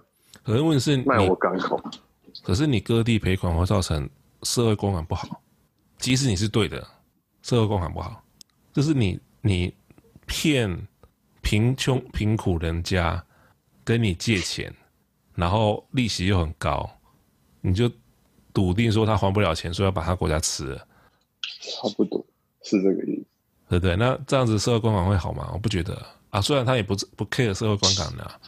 [0.44, 1.82] 可是问题是卖我港口，
[2.44, 4.08] 可是你割地赔款会造成
[4.44, 5.42] 社会公感不好，
[5.98, 6.86] 即使你是对的，
[7.42, 8.22] 社会公感不好，
[8.72, 9.74] 就是你你
[10.26, 10.86] 骗
[11.42, 13.20] 贫穷贫苦人家
[13.82, 14.72] 跟你借钱，
[15.34, 16.88] 然后利息又很高，
[17.60, 17.90] 你就
[18.56, 20.78] 笃定说他还不了钱，说要把他国家吃了，
[21.60, 22.24] 差不多
[22.62, 23.26] 是这个意思，
[23.68, 23.94] 对不对？
[23.96, 25.50] 那这样子社会观感会好吗？
[25.52, 28.40] 我不觉得啊，虽然他也不不 care 社会观感的、啊。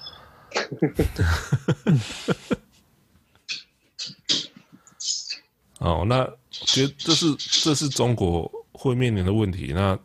[5.81, 9.73] 哦，那觉得这是这是中国会面临的问题。
[9.75, 9.99] 那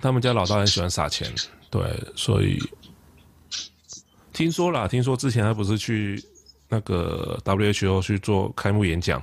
[0.00, 1.34] 他们家老大很喜欢撒钱，
[1.68, 1.82] 对，
[2.14, 2.60] 所以
[4.32, 6.24] 听说啦，听说之前他不是去
[6.72, 9.22] 那个 WHO 去做开幕演讲？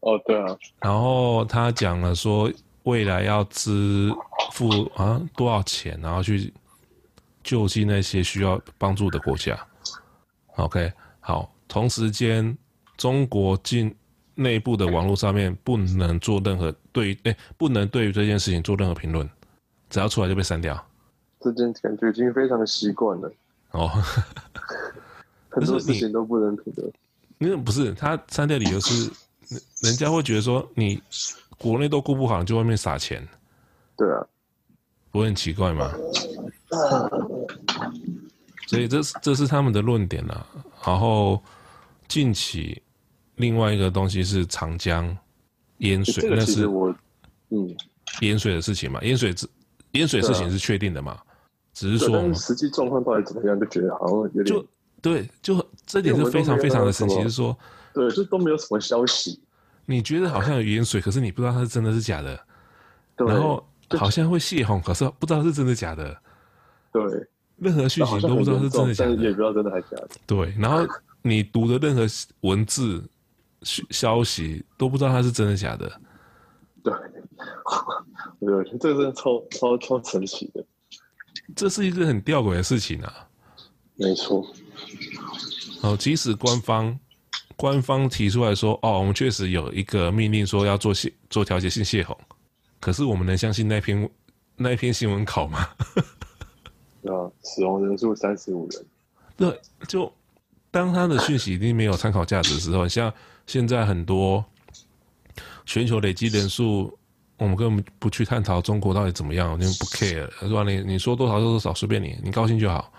[0.00, 0.56] 哦，对啊。
[0.80, 2.50] 然后他讲了说，
[2.84, 4.10] 未来要支
[4.52, 6.54] 付啊多少钱，然后去。
[7.48, 9.56] 救济那些需要帮助的国家。
[10.56, 11.48] OK，好。
[11.68, 12.58] 同时间，
[12.96, 13.94] 中国境
[14.34, 19.30] 内部的网络上面不能做任何对，哎、欸，不能对于这件事情做任何评论，
[19.88, 20.76] 只要出来就被删掉。
[21.38, 23.32] 这件感觉已经非常的习惯了。
[23.70, 23.92] 哦，
[25.56, 26.92] 很多事情都不能评论。
[27.38, 29.10] 因为不是他删掉理由是，
[29.82, 31.02] 人家会觉得说你
[31.58, 33.26] 国内都顾不好，你就外面撒钱。
[33.96, 34.26] 对啊，
[35.10, 35.92] 不会很奇怪吗？
[38.66, 40.46] 所以这是这是他们的论点了。
[40.84, 41.42] 然后
[42.08, 42.80] 近期
[43.36, 45.16] 另外一个东西是长江
[45.78, 46.94] 淹水，那是我
[47.50, 47.76] 嗯
[48.20, 49.00] 淹水的事情嘛？
[49.02, 49.34] 淹水
[49.92, 51.18] 淹水事情是确定的嘛？
[51.72, 54.66] 只是说实际状况到底怎么样，就觉得好像有点就
[55.06, 57.56] 对，就这点是非常非常的神奇，是说
[57.94, 59.40] 对，就都没有什么消息。
[59.84, 62.36] 你觉得好像有盐水，可是你不知道它是真的是假的。
[63.16, 66.16] 然后好像会泄洪，可是不知道是真的假的。
[66.92, 67.04] 对，
[67.58, 70.08] 任何讯息都不知道是真的假的，也不知道真的还是假的。
[70.26, 70.84] 对，然后
[71.22, 72.04] 你读的任何
[72.40, 73.08] 文字、
[73.62, 75.88] 消息都不知道它是真的假的。
[76.82, 76.92] 对，
[78.40, 80.64] 我觉得这个真的超超超神奇的。
[81.54, 83.28] 这是一个很吊诡的事情啊。
[83.94, 84.44] 没错。
[85.82, 86.98] 哦，即使官方
[87.56, 92.16] 官方提出来说，哦，我们确实有一个命令说要做泄做调节性泄洪，
[92.80, 94.08] 可是我们能相信那篇
[94.56, 95.68] 那一篇新闻稿吗？
[97.04, 98.84] 啊，死亡人数三十五人。
[99.36, 100.12] 对，就
[100.70, 103.12] 当他的讯息已经没有参考价值的时候，像
[103.46, 104.44] 现在很多
[105.64, 106.98] 全球累积人数，
[107.36, 110.64] 我们根本不去探讨中国到底怎么样，我们不 care，是吧？
[110.64, 112.92] 你你说多少就多少，随便你，你高兴就好。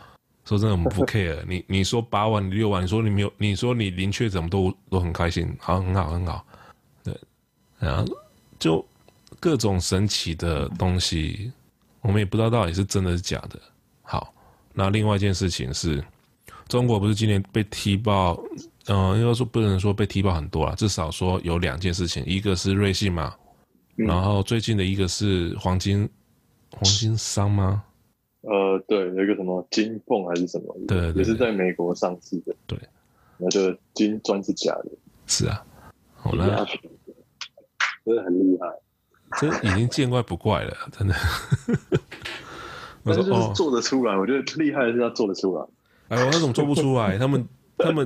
[0.48, 1.44] 说真的，我们不 care。
[1.46, 6.46] 你你说八万、六万，你说你没有，你说你零确诊都都很开心，好，很好，很好。
[7.04, 7.14] 对，
[7.80, 8.06] 然后
[8.58, 8.84] 就
[9.42, 11.52] 各种神奇的东西，
[12.00, 13.60] 我们也不知道到底是真的是假的。
[14.04, 14.34] 好，
[14.74, 16.02] 那另外一件事情是，
[16.70, 18.42] 中国不是今年被踢爆，
[18.86, 23.36] 嗯、呃，应该说不能说被踢爆很多了，至少说有两件事情，一个是瑞信嘛，
[23.98, 26.10] 嗯、然后最近的一个是黄金，
[26.72, 27.84] 黄金商吗？
[28.50, 32.80] 呃，对，有一个什么金凤还是什么，对，对，对，也是在美国上市的，对，
[33.38, 34.92] 那就金砖是假的，
[35.26, 35.66] 是啊，
[36.16, 36.66] 好了，
[38.06, 38.68] 真的很厉害，
[39.40, 41.14] 这已经见怪不怪了，真的。
[43.04, 45.66] 但是就是做得出来，哦、我觉得厉害的是他做得出来。
[46.10, 47.18] 哎我那种做不出来？
[47.18, 47.46] 他们、
[47.78, 48.06] 他们、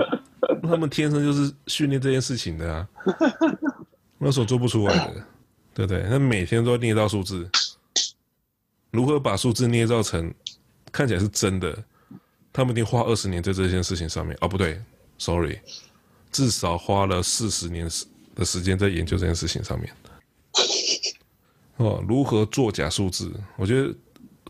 [0.64, 2.88] 他们天生就是训练这件事情的啊。
[4.20, 5.24] 那时候做不出来的，
[5.74, 6.04] 对不对？
[6.04, 7.50] 他每天都要捏造数字，
[8.92, 10.34] 如何把数字捏造成
[10.92, 11.84] 看起来是真的？
[12.54, 14.38] 他们一定花二十年在这件事情上面。
[14.42, 14.80] 哦，不对
[15.18, 15.60] ，sorry，
[16.32, 17.90] 至少花了四十年
[18.36, 19.92] 的时间在研究这件事情上面。
[21.78, 23.32] 哦，如何作假数字？
[23.58, 23.96] 我觉得。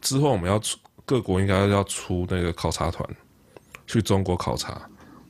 [0.02, 3.08] 之后我们要出各国应该要出那个考察团
[3.86, 4.82] 去中国考察，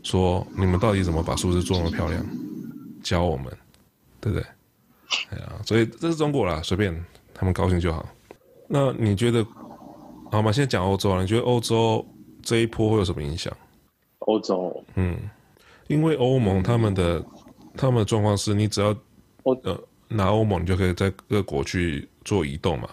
[0.02, 2.26] 说你们到底怎么把数字做那么漂亮，
[3.04, 3.46] 教我们，
[4.22, 4.48] 对不对？
[5.32, 8.08] 哎呀，所以这是中国啦，随便他们高兴就好。
[8.74, 9.46] 那你觉得
[10.32, 10.50] 好嘛？
[10.50, 12.06] 现在讲欧洲啊，你觉得欧洲
[12.42, 13.56] 这一波会有什么影响？
[14.20, 15.18] 欧洲，嗯，
[15.88, 17.22] 因为欧盟他们的
[17.76, 18.96] 他们的状况是你只要
[19.64, 22.90] 呃拿欧盟，你就可以在各国去做移动嘛。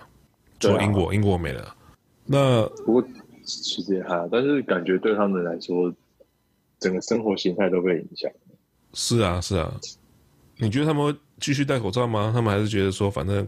[0.59, 1.73] 除了英国，英国没了。
[2.25, 3.05] 那不过
[3.45, 5.95] 其实也还好，但是感觉对他们来说，
[6.81, 8.29] 整个生活形态都被影响。
[8.95, 9.73] 是啊，是啊。
[10.57, 12.33] 你觉得他们会继续戴口罩吗？
[12.35, 13.47] 他们还是觉得说，反正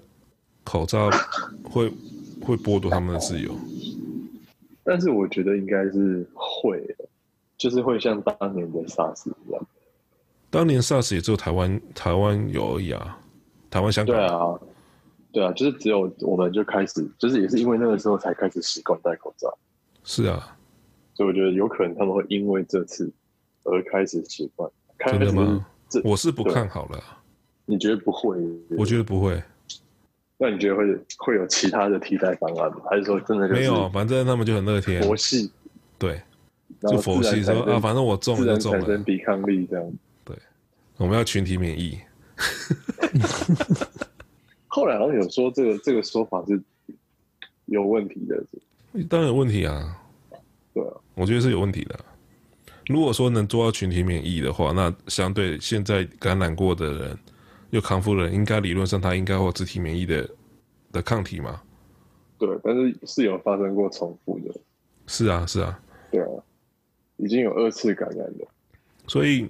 [0.63, 1.11] 口罩
[1.65, 1.93] 会
[2.51, 3.53] 会剥夺他们的自由？
[4.85, 6.85] 但是我觉得应该是会，
[7.57, 9.67] 就是会像当年的 SARS 一样。
[10.51, 13.19] 当年 SARS 也只有台湾台湾有而已啊，
[13.71, 14.15] 台湾香港。
[14.15, 14.61] 对啊。
[15.33, 19.57] 对啊，就是只有我们就开始，就是也是因为那个时候才开始习惯戴口罩。
[20.03, 20.59] 是啊，
[21.15, 23.09] 所以我觉得有可能他们会因为这次
[23.63, 24.69] 而开始习惯。
[25.07, 25.65] 真的吗？
[26.03, 27.01] 我是不看好了。
[27.65, 28.37] 你觉得不会？
[28.77, 29.41] 我觉得不会。
[30.43, 30.87] 那你觉得会
[31.19, 32.79] 会有其他的替代方案吗？
[32.89, 33.87] 还是说真的没有？
[33.91, 35.03] 反正他们就很乐天。
[35.03, 35.53] 佛系。
[35.99, 36.19] 对。
[36.81, 38.79] 就佛系说啊，反正我中了就中了。
[38.79, 39.93] 产生抵抗力这样。
[40.25, 40.35] 对。
[40.97, 41.99] 我们要群体免疫。
[44.67, 46.59] 后来好像有说这个这个说法是
[47.67, 48.43] 有问题的，
[49.11, 49.95] 当然有问题啊。
[50.73, 52.01] 对啊，我觉得是有问题的。
[52.87, 57.19] 如果说能做到群体免疫的话，那相对现在感染过的人
[57.71, 60.29] 又康复的人，应该理论上他应该会有自体免疫的
[60.93, 61.61] 的抗体嘛？
[62.39, 64.55] 对，但是是有发生过重复的。
[65.07, 65.81] 是啊，是啊。
[66.11, 66.29] 对啊，
[67.17, 68.49] 已经有二次感染了。
[69.07, 69.49] 所以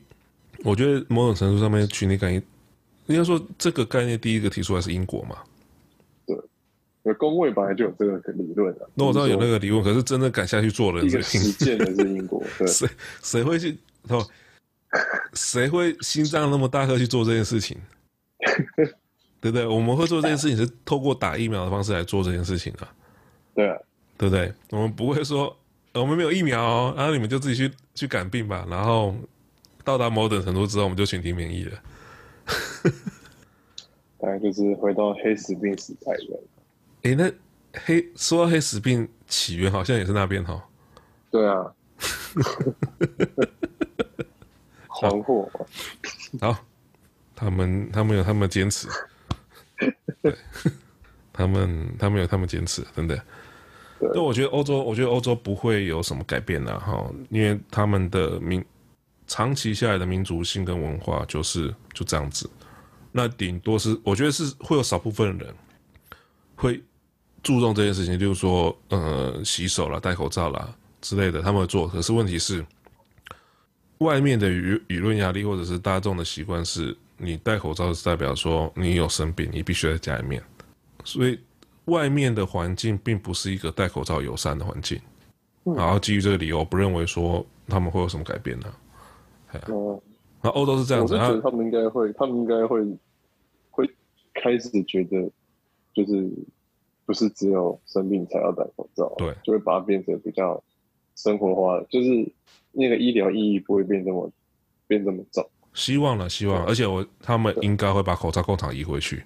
[0.64, 2.42] 我觉得某种程度上面群体感应。
[3.06, 5.36] 应该说，这个概念第一个提出来是英国嘛？
[6.26, 6.38] 对，
[7.02, 8.88] 那公卫本来就有这个理论的。
[8.94, 12.40] 那我知道有那个理论，可是真的敢下去做的人，实践的是英国。
[12.68, 12.88] 谁
[13.20, 13.76] 谁会去？
[14.10, 14.24] 哦，
[15.32, 17.76] 谁会心脏那么大颗去做这件事情？
[19.40, 19.66] 对不对？
[19.66, 22.92] 我们会做这件事情是透过打疫苗的方式来做这件事情啊。
[23.54, 23.76] 对啊，
[24.18, 24.52] 对不对？
[24.70, 25.56] 我们不会说
[25.94, 28.66] 我们没有疫苗哦，然后你们就自己去去赶病吧。
[28.68, 29.14] 然后
[29.82, 31.82] 到达某种程度之后，我们就群体免疫了。
[34.18, 36.38] 大概就是回到黑死病时代的。
[37.02, 37.32] 哎，那
[37.84, 40.62] 黑说到黑死病起源，好像也是那边哈。
[41.30, 41.72] 对啊。
[44.86, 45.50] 黄祸。
[46.40, 46.56] 好，
[47.40, 48.86] 他们他们有他们坚持。
[50.22, 50.34] 对。
[51.32, 53.16] 他们他们有他们坚持，真的。
[53.98, 54.10] 对。
[54.14, 58.64] 但我觉得欧洲，我觉得欧洲不会有什么改变的哈，因为他们的民。
[59.32, 62.50] 长期下来的民族性跟文化就是就这样子，
[63.12, 65.54] 那顶多是我觉得是会有少部分人
[66.56, 66.82] 会
[67.40, 71.86] 注重这件事情，就是说呃洗手啦、戴口罩啦之类的，他们会做。
[71.86, 72.66] 可是问题是，
[73.98, 80.42] 外面的舆舆论压力或者是大众的习惯是，你戴口罩是代表说你有生病，你必须在家里面，
[81.04, 81.38] 所以
[81.84, 85.00] 外面的环境并不是一个戴口罩友善的环境。
[85.62, 88.74] 然后基于这个理由，我不认为说他们会有什么改变呢？
[89.68, 90.00] 嗯，
[90.42, 92.80] 那欧洲是这样子，我觉得他们应该会，他们应该会
[93.70, 93.88] 会
[94.32, 95.30] 开始觉得，
[95.92, 96.30] 就是
[97.04, 100.62] 不是只有生病才要戴口罩，对，就会把它变成比较
[101.16, 102.08] 生活化，就是
[102.72, 104.30] 那个医疗意义不会变这么
[104.86, 105.46] 变这么重。
[105.74, 109.22] 希望了，希望，而且我他们应该会把口罩工厂移回去。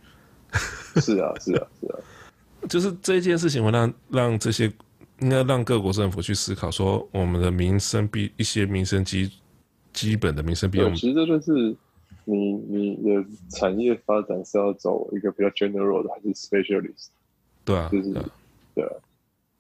[0.96, 1.98] 是啊，是啊，是啊，
[2.68, 4.72] 就是这件事情会让让这些
[5.20, 9.30] 应该让各国政府去思考，说我们的民生必一些民生基。
[9.94, 10.90] 基本的民生必要。
[10.90, 11.52] 其实这就是
[12.24, 12.34] 你
[12.68, 17.10] 你的产业发展是要走一个比较 general 的，还是 specialist？
[17.64, 18.12] 对啊，就是
[18.74, 18.90] 对啊。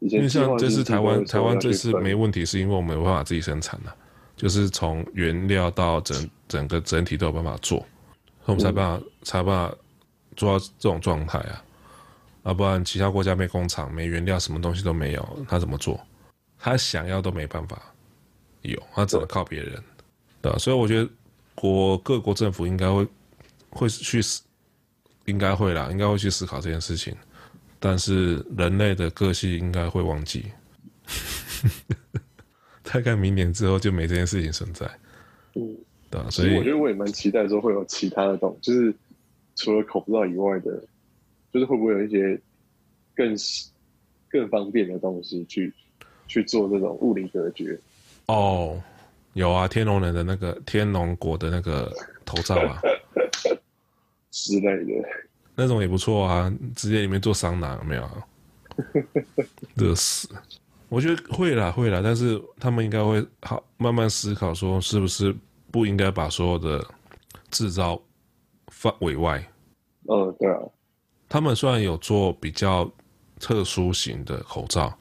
[0.00, 3.94] 因为像这次台湾台湾这次没问题，是因为我们没办法自己生产了，
[4.34, 7.86] 就是从原料到整整个整体都有办法做，所以
[8.46, 9.76] 我们才办法、嗯、才办法
[10.36, 11.64] 做到这种状态啊。
[12.42, 15.98] 啊不然其他国家没工厂、没原料，什么东西都没有，他怎么做？
[16.58, 17.80] 他想要都没办法
[18.62, 19.82] 有，他只能靠别人。
[20.42, 21.08] 对啊，所以我觉得
[21.54, 23.08] 国各国政府应该会
[23.70, 24.42] 会去思，
[25.24, 27.16] 应该会啦，应该会去思考这件事情。
[27.80, 30.52] 但是人类的个性应该会忘记，
[32.82, 34.86] 大概明年之后就没这件事情存在。
[35.54, 35.76] 嗯，
[36.14, 38.94] 对啊，所以我觉得我也蛮期待说会有其他的东西，就是
[39.56, 40.82] 除了口罩以外的，
[41.52, 42.40] 就是会不会有一些
[43.14, 43.34] 更
[44.28, 45.72] 更方便的东西去
[46.28, 47.78] 去做这种物理隔绝
[48.26, 48.80] 哦。
[49.32, 51.92] 有啊，天龙人的那个天龙国的那个
[52.24, 52.80] 头罩啊
[54.30, 55.08] 之类的，
[55.56, 56.52] 那种也不错啊。
[56.76, 58.08] 直接里面做桑拿有没有？
[59.74, 60.28] 热死！
[60.88, 65.34] 我觉得会啦，会啦，但是他们应该会好慢慢思考，说是不是
[65.74, 66.86] 不应该把所有的
[67.50, 68.00] 制造
[68.68, 69.44] 放委外。
[70.08, 70.60] 嗯，对啊。
[71.28, 72.88] 他们虽然有做比较
[73.40, 74.96] 特殊型的口罩，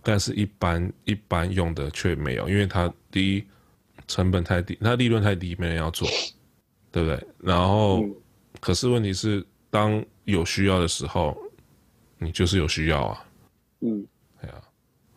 [0.00, 3.44] 但是一般一般用的却没有，因为它第一
[4.06, 6.06] 成本太低，它利润太低，没人要做，
[6.92, 7.26] 对不对？
[7.40, 8.14] 然后，嗯、
[8.60, 11.36] 可是问题是，当有需要的时候，
[12.16, 13.26] 你就是有需要啊。
[13.80, 14.06] 嗯。
[14.40, 14.62] 对啊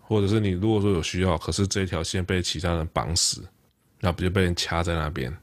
[0.01, 3.47] 或者是你如果说有需要，可是这条线被其他人绑死，
[3.99, 5.35] 那不就被人掐在那边？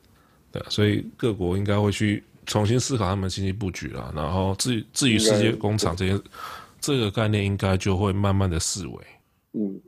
[0.50, 4.12] 对，所以各国应该会去重新思考他们经济布局了。
[4.14, 6.20] 然后至于至于世界工厂这些
[6.80, 8.98] 这个概念，应该就会慢慢的式微。
[9.54, 9.80] 嗯，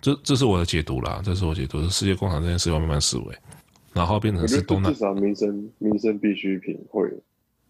[0.00, 3.34] 这这是我的解读啦，这是我解读，是世界工厂这件事要慢慢式微，
[3.92, 4.92] 然后变成是东南。
[4.92, 7.08] 至少民生民生必需品会，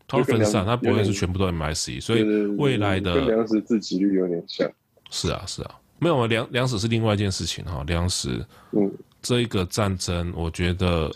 [0.09, 2.23] 它会分散，它不会是全部都 MSC，所以
[2.57, 4.71] 未来的跟粮食自给率有点像。
[5.11, 5.77] 是啊，是啊。
[5.99, 7.85] 没有，粮粮食是另外一件事情哈。
[7.87, 8.43] 粮食，
[8.73, 8.91] 嗯，
[9.23, 11.11] 这一个战争，我觉得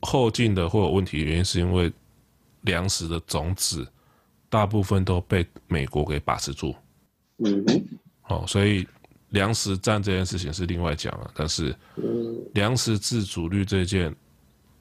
[0.00, 1.92] 后进的会有问题，原因是因为
[2.62, 3.86] 粮食的种子
[4.48, 6.74] 大部分都被美国给把持住。
[7.38, 7.84] 嗯哼，
[8.28, 8.86] 哦，所以
[9.30, 11.74] 粮食战这件事情是另外讲了，但是
[12.54, 14.14] 粮食自主率这件，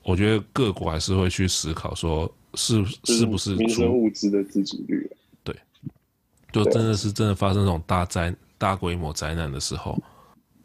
[0.04, 5.10] 我觉得各国还是会去思考说是是不是民生物资的自主率。
[5.44, 5.56] 对，
[6.52, 8.34] 就真的是真的发生这种大灾。
[8.62, 10.00] 大规模灾难的时候，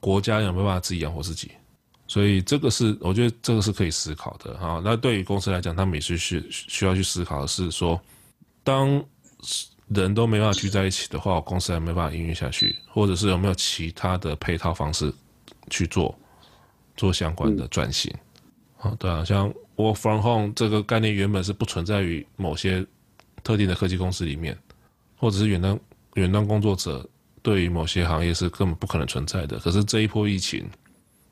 [0.00, 1.52] 国家有没有办法自己养活自己？
[2.08, 4.80] 所以这个是我觉得这个是可以思考的哈。
[4.84, 8.00] 那对于公司来讲，他们也是需需要去思考的是说，
[8.62, 9.04] 当
[9.88, 15.12] 人都没办法聚在一起的话，公司还没办法营运下去，或者是有没有其他的配套方式
[15.70, 16.16] 去做
[16.96, 18.12] 做相关的转型？
[18.78, 22.84] 啊、嗯，对啊，像 Work from Home 这个概念原本是不存在于某些
[23.42, 24.56] 特定的科技公司里面，
[25.16, 25.78] 或者是远端
[26.14, 27.08] 远端工作者。
[27.42, 29.56] 对于某些行业是根本不可能存在的。
[29.60, 30.68] 可是这一波疫情，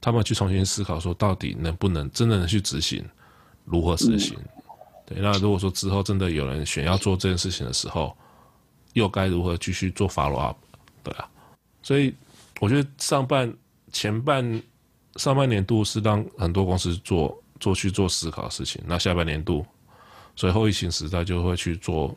[0.04, 3.02] 他们去重新思考说，到底能不能真的能去执行，
[3.64, 4.36] 如何实行？
[5.06, 8.14] 对，那如果说之后真的有人选要做这件事情的时候，
[8.92, 10.58] 又该如何继续做 follow up？
[11.02, 11.26] 对啊，
[11.82, 12.14] 所以
[12.60, 13.50] 我觉得上半
[13.92, 14.62] 前半
[15.16, 19.64] 上半年度是让很多公司做做去做思考的事情，那下半年度，
[20.36, 22.14] 所以后疫情时代就会去做，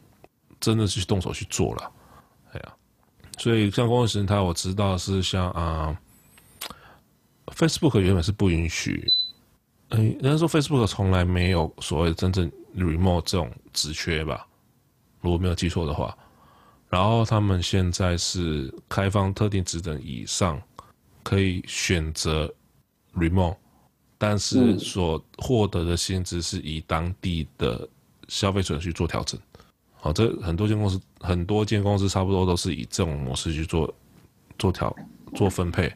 [0.60, 1.90] 真的去动手去做了，
[2.52, 2.76] 对啊。
[3.38, 5.98] 所以像工业时态，我知道是像啊、
[7.56, 9.12] ，Facebook 原本是不允许，
[9.90, 14.48] 嗯、欸，人家说 Facebook 从来没有所谓真正 remote 这种职缺吧，
[15.22, 16.18] 如果没有记错的话。
[16.90, 20.62] 然后他们现在是开放特定职等以上
[21.22, 22.50] 可以选择
[23.14, 23.58] remote，
[24.18, 27.86] 但是所获得的薪资是以当地的
[28.30, 29.38] 消费者去做调整。
[29.96, 33.94] 好，这很多间公司，很多间公司差不多都是以这种模式去做
[34.58, 34.96] 做调
[35.36, 35.92] 做分配。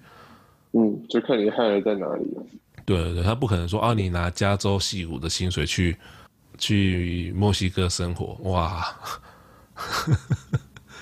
[0.73, 2.43] 嗯，就看你害了在哪里了。
[2.85, 5.95] 对对对，他不可能说啊，你拿加州西谷的薪水去
[6.57, 8.95] 去墨西哥生活，哇，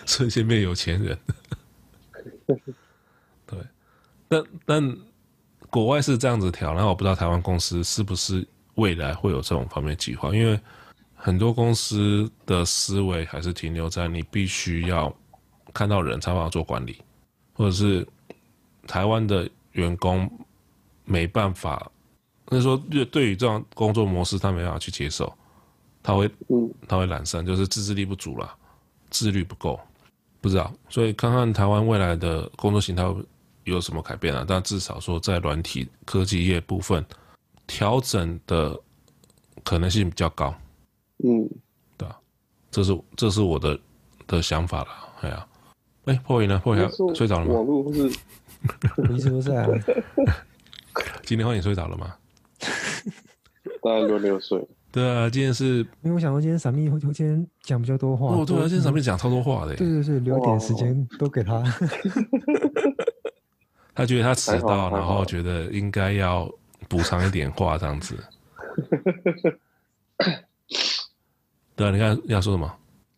[0.05, 1.17] 瞬间变有钱人。
[3.45, 3.59] 对，
[4.27, 4.97] 但但
[5.69, 10.59] 国外是这样子调，然后我不知道台湾公司是不是未来会有这种方面计划，因为。
[11.21, 15.13] 很多公司的思维还是停留在你必须要
[15.73, 17.01] 看到人才能做管理，
[17.51, 18.07] 或者是
[18.87, 20.29] 台湾的员工
[21.05, 21.91] 没办法，
[22.45, 25.31] 或者说对对于这样工作模式他没办法去接受，
[26.01, 26.29] 他会
[26.87, 28.55] 他会懒散，就是自制力不足了，
[29.09, 29.79] 自律不够，
[30.41, 33.03] 不知道，所以看看台湾未来的工作形态
[33.65, 34.45] 有什么改变啊？
[34.47, 37.05] 但至少说在软体科技业部分
[37.67, 38.79] 调整的
[39.63, 40.53] 可能性比较高。
[41.23, 41.47] 嗯，
[41.97, 42.17] 对啊，
[42.71, 43.79] 这是这是我的
[44.25, 44.89] 的想法了，
[45.21, 45.47] 哎呀、啊，
[46.05, 46.59] 哎、欸，破云呢？
[46.63, 47.53] 破云睡着了吗？
[47.53, 48.09] 网络是，
[49.09, 49.67] 你是不是啊？
[51.23, 52.15] 今天换你睡着了吗？
[53.81, 54.61] 大概轮流睡。
[54.91, 58.35] 对啊，今天是，因为我想说今天闪密会今天讲比较多话。
[58.35, 59.75] 哦，对啊，今天闪密讲超多话的。
[59.75, 61.63] 对对对，留点时间都给他。
[63.93, 66.51] 他觉得他迟到，然后觉得应该要
[66.87, 68.17] 补偿一点话，这样子。
[71.75, 72.73] 对啊，你看你要说什么？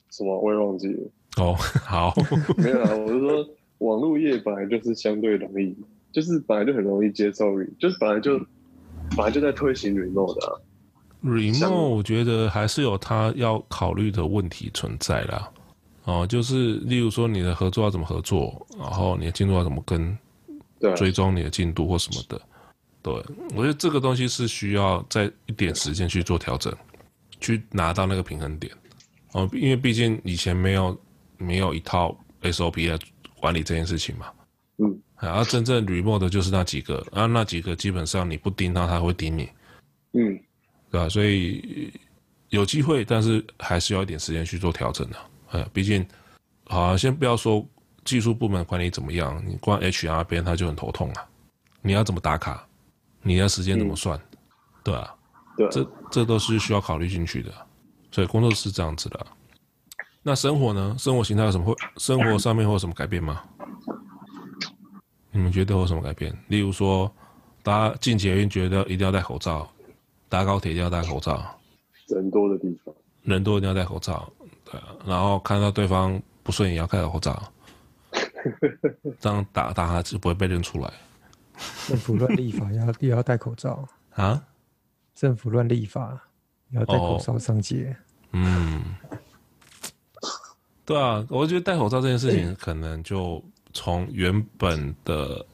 [0.09, 0.37] 什么？
[0.39, 1.09] 我也忘记了。
[1.37, 2.13] 哦，好，
[2.57, 3.47] 没有啊，我是说，
[3.81, 5.75] 网络业本来就是相对容易，
[6.11, 7.45] 就是本来就很容易接受，
[7.79, 8.37] 就是本来就
[9.15, 10.53] 本来就在推行 remote 的啊。
[11.23, 15.51] remote 我觉得还是有他要考虑的问题存在啦。
[16.05, 20.17] 哦，就是例如说你的合作要怎么合作，然后你的进度要怎么跟，
[20.79, 22.41] 对，追踪你的进度或什么的。
[23.03, 23.13] 对，
[23.55, 26.73] 我觉得这个东西是需要在一点时间去做调整。
[27.39, 28.71] 去拿到那个平衡点，
[29.31, 30.95] 哦，因为毕竟以前没有
[31.39, 32.99] 没有一套 SOP 来
[33.41, 34.27] 管理这件事情嘛，
[34.77, 39.49] 嗯，然后真正 remote 的就是那几个，啊，那几个基本上你不盯他，他会盯你，
[40.13, 40.39] 嗯，
[40.91, 41.09] 对吧？
[41.09, 41.91] 所以
[42.49, 45.17] 有机会，但是还是要一点时间去做调整的。
[45.49, 46.05] 哎，毕竟，
[46.67, 47.67] 好，先不要说
[48.05, 51.27] 技术部门管理怎么样，你光 HR 边他就很头痛啊。
[51.81, 52.65] 你要怎么打卡？
[53.23, 54.17] 你的时间怎么算？
[54.17, 54.37] 嗯、
[54.83, 55.15] 对啊，
[55.57, 57.51] 对，这这都是需要考虑进去的。
[58.11, 59.25] 所以工作是这样子的。
[60.23, 60.95] 那生活呢？
[60.99, 61.75] 生活形态有什么会？
[61.97, 63.41] 生活上面会有什么改变吗？
[65.31, 66.31] 你们觉得有什么改变？
[66.47, 67.11] 例如说，
[67.63, 69.67] 大家进捷运觉得一定要戴口罩，
[70.29, 71.43] 搭高铁一定要戴口罩。
[72.07, 72.93] 人多的地方，
[73.23, 74.31] 人多一定要戴口罩。
[74.63, 77.41] 对啊，然后看到对方不顺眼要戴口罩，
[79.19, 80.93] 这样打打他就不会被认出来。
[81.87, 84.43] 政府乱立法要也要戴口罩 啊？
[85.15, 86.21] 政府乱立法
[86.71, 87.95] 要戴口罩上街。
[88.31, 88.83] 哦，嗯，
[90.91, 93.43] 对啊，我觉得戴口罩这件事情可能就。
[93.73, 95.45] 从原本的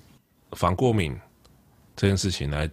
[0.54, 1.16] 防过敏
[1.96, 2.68] 这件事情来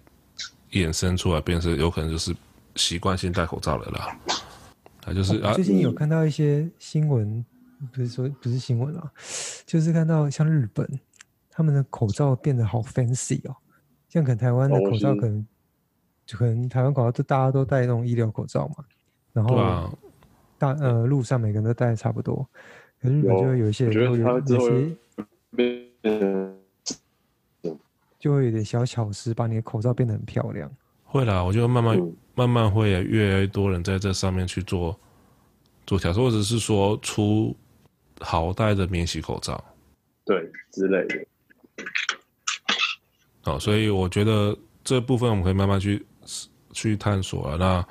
[0.71, 2.35] 衍生出来，变成有可能就是
[2.77, 4.19] 习惯性戴口罩了啦。
[5.05, 7.45] 啊，就是啊，最近有看到一些新闻，
[7.93, 9.12] 不是说不是新闻啊，
[9.67, 10.89] 就是看到像日本
[11.51, 13.55] 他们的口罩变得好 fancy 哦，
[14.09, 15.47] 像可能台湾的口罩可能
[16.25, 18.77] 就可能台湾口罩都大家都戴那种医疗口罩嘛，
[19.35, 19.99] 然后
[20.65, 22.49] 大呃路上每个人都戴的差不多，
[23.01, 24.97] 可是日本就会有一些人会有有些。
[28.19, 30.71] 就会有点小巧思，把你的口罩变得很漂亮。
[31.05, 34.99] 会啦，我觉得慢慢、嗯、慢慢会越来越多人在这上面去做
[35.87, 37.55] 做调整，或者是说出
[38.21, 39.62] 好戴的免洗口罩，
[40.25, 41.27] 对之类的。
[43.45, 46.07] 哦，所以我觉得这部分我们可以慢慢去
[46.73, 47.59] 去探索了。
[47.59, 47.87] 那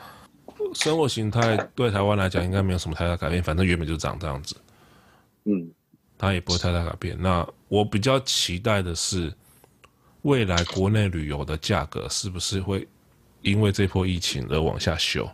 [0.73, 4.55] 生活形态对台湾来讲应该没有什么太大改变，反正原本就长这样子。
[5.45, 5.71] 嗯。
[6.15, 7.17] 它也不会太大改变。
[7.19, 9.33] 那我比较期待的是，
[10.21, 12.87] 未来国内旅游的价格是不是会
[13.41, 15.29] 因为这波疫情而往下修？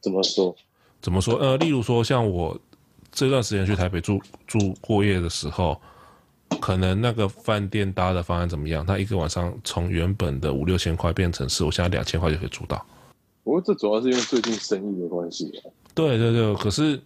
[0.00, 0.56] 怎么说？
[1.00, 1.36] 怎么说？
[1.36, 2.58] 呃，例如说，像我
[3.12, 5.80] 这段时间去台北住住过夜的时候，
[6.60, 8.84] 可能那个饭店搭的方案怎么样？
[8.84, 12.84] 它一个晚上从原本的五六千块变成是我现在两千块就可以住到。
[13.44, 15.52] 不过这主要是因为最近生意的关系。
[15.94, 17.00] 对对对，可是。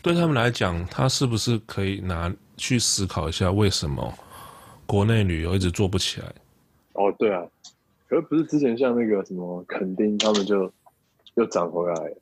[0.00, 4.14] 对他们来讲，他是不是可以拿去思考一下，为什么
[4.86, 6.32] 国内旅游一直做不起来？
[6.92, 7.42] 哦，对啊，
[8.08, 10.72] 可是不是之前像那个什么垦丁，他们就
[11.34, 12.14] 又涨回来。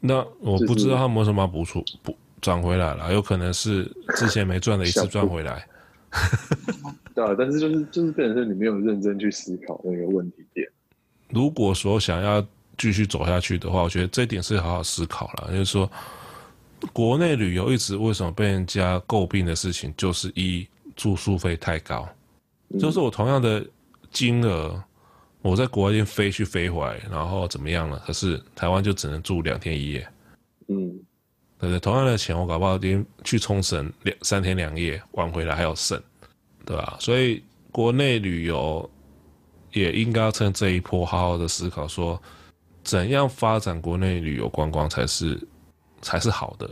[0.00, 5.66] 那我不知道他们为什么要补出补涨回来了，有可能是之前没赚的一次赚回来。
[7.14, 10.68] 对啊，但是就是就是变成是你没有认真去思考那个问题点。
[11.28, 12.46] 如果说想要。
[12.78, 15.50] 继续走下去的话，我觉得这一点是好好思考了。
[15.50, 15.90] 就是说，
[16.92, 22.06] 国内旅游一直为什么被人家诟病的事情，就是一住宿费太高。
[22.78, 23.64] 就是我同样的
[24.12, 24.78] 金额，
[25.40, 27.98] 我在国外已经飞去飞回来，然后怎么样了？
[28.06, 30.06] 可是台湾就只能住两天一夜。
[30.68, 30.94] 嗯，
[31.58, 35.98] 对对，同样的钱，我搞不好已经去冲绳两三天两夜，玩回来还要剩，
[36.66, 36.98] 对吧？
[37.00, 38.90] 所以国内旅游
[39.80, 42.20] 也应该要趁这一波好好的思考说。
[42.86, 45.36] 怎样发展国内旅游观光才是
[46.00, 46.70] 才是好的，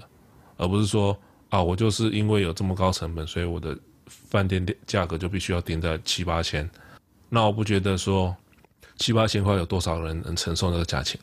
[0.56, 3.76] 而不是说啊，我就是因为有这么高成本，所以我的
[4.06, 6.70] 饭店价格就必须要定在七八千。
[7.28, 8.32] 那我不觉得说
[8.96, 11.20] 七八千块有多少人能承受那个价钱，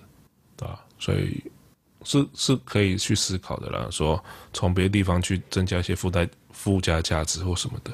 [0.58, 0.84] 对吧？
[1.00, 1.42] 所以
[2.04, 4.22] 是是可以去思考的啦，说
[4.52, 7.94] 从别的地方去增加一些附带附加价值或什么的。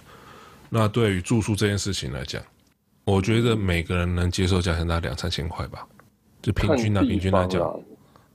[0.67, 2.41] 那对于住宿这件事情来讲，
[3.07, 5.87] 我觉得每个人能接受价钱大概两三千块吧。
[6.41, 7.79] 就平均啊，平均来讲，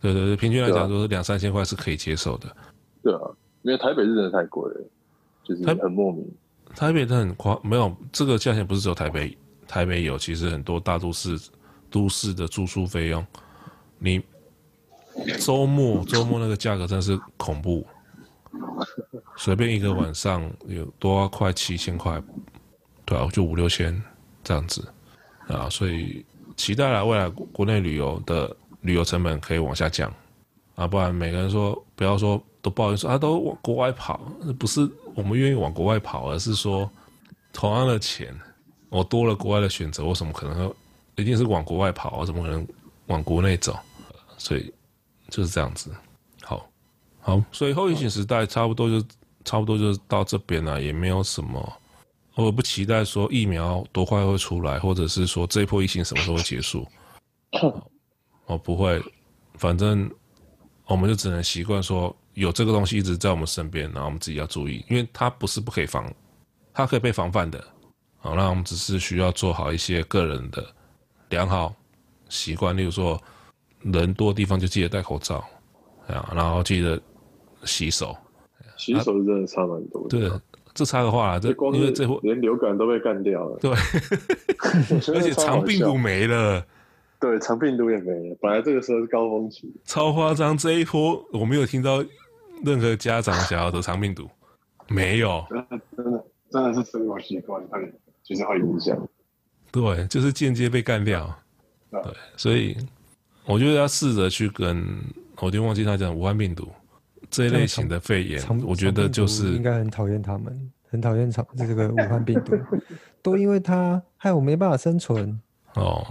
[0.00, 2.48] 对对对，平均来讲都是两三千块是可以接受的。
[3.02, 3.20] 对啊，
[3.62, 4.80] 因为台北是真的太贵了，
[5.44, 6.26] 就是很莫名。
[6.74, 9.36] 台北它很夸，没有这个价钱不是只有台北，
[9.68, 11.38] 台北有，其实很多大都市
[11.90, 13.24] 都市的住宿费用，
[13.98, 14.22] 你
[15.38, 17.86] 周末周末那个价格真的是恐怖，
[19.36, 22.22] 随便一个晚上有多快七千块，
[23.04, 24.02] 对啊，就五六千
[24.44, 24.86] 这样子
[25.48, 26.24] 啊，所以。
[26.54, 30.12] 期待了未来国内旅游的旅游成本可以往下降，
[30.74, 34.20] 啊，不然每个人说不要说都抱怨说啊，都往国外跑，
[34.58, 36.88] 不是我们愿意往国外跑，而是说
[37.54, 38.38] 同样的钱，
[38.90, 40.72] 我多了国外的选择，我怎么可能
[41.16, 42.18] 一定是往国外跑？
[42.18, 42.64] 我怎么可能
[43.06, 43.74] 往国内走？
[44.36, 44.72] 所以
[45.30, 45.90] 就是这样子。
[46.42, 46.68] 好，
[47.18, 49.06] 好，所以后疫情时代差不多就
[49.42, 51.72] 差不多就到这边了，也没有什么。
[52.34, 56.86] 我不期待说疫苗多快会出来，或者是说这一波疫情什么时候会结束。
[58.46, 59.02] 我不会，
[59.54, 60.10] 反正
[60.86, 66.10] 我们就只能习惯说有这个东西一直在我们身边，然后我们自己要注意，因为它不是不可以防，
[66.72, 67.62] 它可以被防范的。
[68.18, 70.66] 好，那我们只是需要做好一些个人的
[71.28, 71.74] 良好
[72.28, 73.20] 习惯，例如说
[73.80, 75.44] 人多的地方就记得戴口罩，
[76.08, 77.00] 啊，然后记得
[77.64, 78.16] 洗手。
[78.78, 80.18] 洗手真的差蛮多的。
[80.18, 80.40] 对，
[80.74, 83.58] 这差的话，这因为这连流感都被干掉了。
[83.60, 83.70] 对，
[85.14, 86.64] 而且肠病毒没了。
[87.20, 88.36] 对，肠病毒也没了。
[88.40, 90.56] 本来这个时候是高峰期，超夸张。
[90.56, 92.04] 这一波我没有听到
[92.64, 94.28] 任何家长想要得肠病毒，
[94.88, 95.44] 没有。
[95.48, 97.92] 真的，真的，真的是生活习惯会。
[98.24, 98.96] 其实会影响，
[99.72, 101.28] 对，就是间接被干掉，
[101.90, 102.00] 对，
[102.36, 102.76] 所以
[103.44, 104.86] 我觉得要试着去跟，
[105.40, 106.68] 我就忘记他讲武汉病毒
[107.32, 112.54] 这一类型的肺炎，我觉得就是应该很讨厌他们，很讨厌长这个武汉病毒，
[113.22, 115.40] 都因为他害我没办法生存。
[115.74, 116.06] 哦，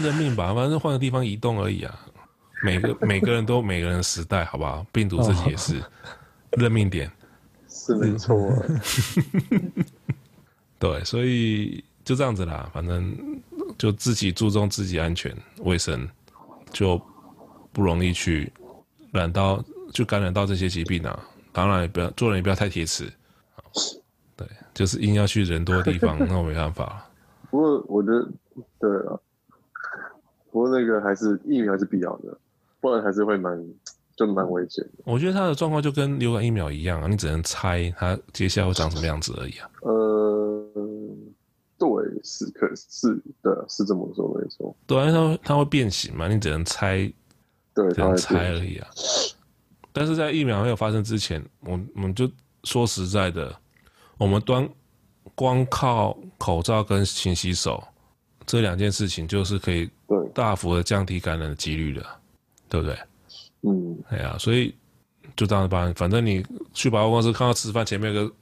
[0.00, 1.94] 认命吧，反正换个地方移动而已啊。
[2.64, 4.86] 每个 每个人都有每个人的时代，好不好？
[4.90, 5.82] 病毒自己也是
[6.52, 7.10] 认命点，
[7.68, 8.50] 是没错。
[10.78, 13.14] 对，所以就这样子啦，反正
[13.76, 16.08] 就自己注重自己安全卫生，
[16.72, 16.98] 就
[17.72, 18.50] 不容易去
[19.12, 19.62] 染到，
[19.92, 21.24] 就感染到这些疾病啊。
[21.52, 23.12] 当然也不要做人也不要太铁齿，
[24.36, 27.08] 对，就是硬要去人多的地方， 那我没办法。
[27.50, 28.28] 不过我觉得，
[28.80, 29.20] 对啊，
[30.50, 32.36] 不过那个还是疫苗还是必要的，
[32.80, 33.64] 不然还是会蛮。
[34.14, 35.04] 就蛮危险的。
[35.04, 39.70] 我觉得他的状况就跟流感疫苗一样啊，你只能猜他接下来会长什么样子而已啊。
[39.80, 40.68] 呃，
[41.78, 41.88] 对，
[42.22, 44.76] 是，可是，对，是这么说没错。
[44.86, 47.10] 对啊，它它会变形嘛，你只能猜，
[47.74, 48.86] 对，只能猜而已啊。
[49.92, 52.30] 但是在疫苗没有发生之前，我我们就
[52.64, 53.54] 说实在的，
[54.16, 54.68] 我们端
[55.34, 57.82] 光靠口罩跟勤洗手
[58.46, 59.88] 这两件事情，就是可以
[60.34, 62.06] 大幅的降低感染的几率的，
[62.68, 62.98] 对不对？
[63.62, 64.74] 嗯，哎呀，所以
[65.36, 65.92] 就这样办。
[65.94, 68.34] 反正你去百货公司看到吃饭前面有个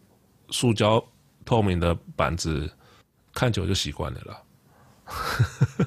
[0.51, 1.03] 塑胶
[1.44, 2.70] 透明的板子，
[3.34, 4.42] 看久就习惯了啦。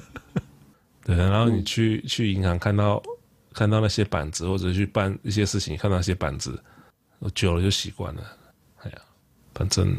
[1.04, 3.02] 对，然后你去、嗯、去银行看到
[3.54, 6.62] 看到那些板子，或者去办一些事情看到那些板子，
[7.34, 8.22] 久了就习惯了。
[8.82, 8.98] 哎呀，
[9.54, 9.96] 反正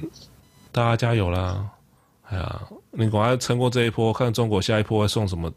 [0.71, 1.67] 大家加油啦！
[2.23, 5.51] 哎呀，你赶快撑过这一波，看中国下一波会送什么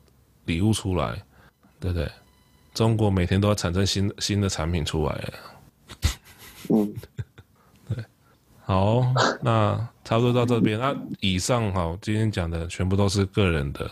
[0.44, 1.22] 礼物出来，
[1.80, 2.10] 对不对？
[2.74, 5.32] 中国每天都要产生新新的产品出来，
[6.68, 6.94] 嗯，
[7.88, 8.04] 对，
[8.60, 9.02] 好，
[9.42, 9.74] 那
[10.04, 10.78] 差不多到这边。
[10.78, 13.90] 那、啊、以上哈，今天讲的全部都是个人的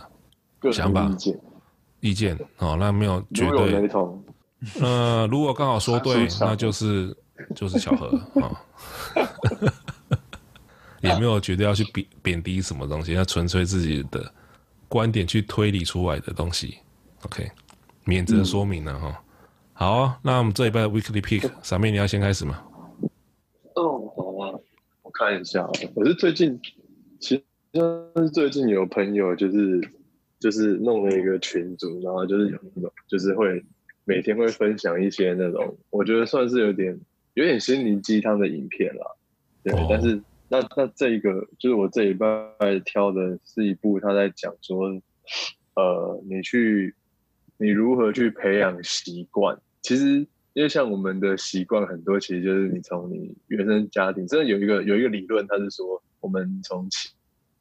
[0.70, 1.10] 想法、
[2.06, 3.80] 意见，哦，那没有绝对。
[3.80, 4.22] 雷同。
[4.80, 7.14] 呃，如果刚好说对，那就是
[7.54, 8.08] 就是巧合
[8.40, 8.48] 啊，
[9.14, 9.68] 哦、
[11.02, 14.32] 也没有绝对要去贬贬低什么东西，那纯粹自己的
[14.88, 16.78] 观点去推理出来的东西。
[17.24, 17.50] OK。
[18.08, 19.16] 免责说明了哈，嗯、
[19.72, 22.62] 好啊，那我们这一拜的 Weekly Pick，傻妹你要先开始吗？
[23.74, 24.54] 哦，好啊，
[25.02, 26.60] 我看一下，我是最近，
[27.18, 27.34] 其
[27.74, 29.80] 实最近有朋友就是
[30.38, 33.64] 就是弄了一个群组，然后就是有那种就是会
[34.04, 36.98] 每天会分享一些那种，我觉得算是有点
[37.34, 39.06] 有点心灵鸡汤的影片啦，
[39.62, 42.26] 对，哦、但是那那这一个就是我这礼拜
[42.84, 45.00] 挑的是一部他在讲说，
[45.74, 46.94] 呃，你去。
[47.58, 49.58] 你如何去培养习惯？
[49.80, 50.18] 其实，
[50.52, 54.26] 因为像我们的习惯很多，其实就是你从你原生家庭。
[54.26, 57.08] 真的有一个有一个理论，它是说，我们从七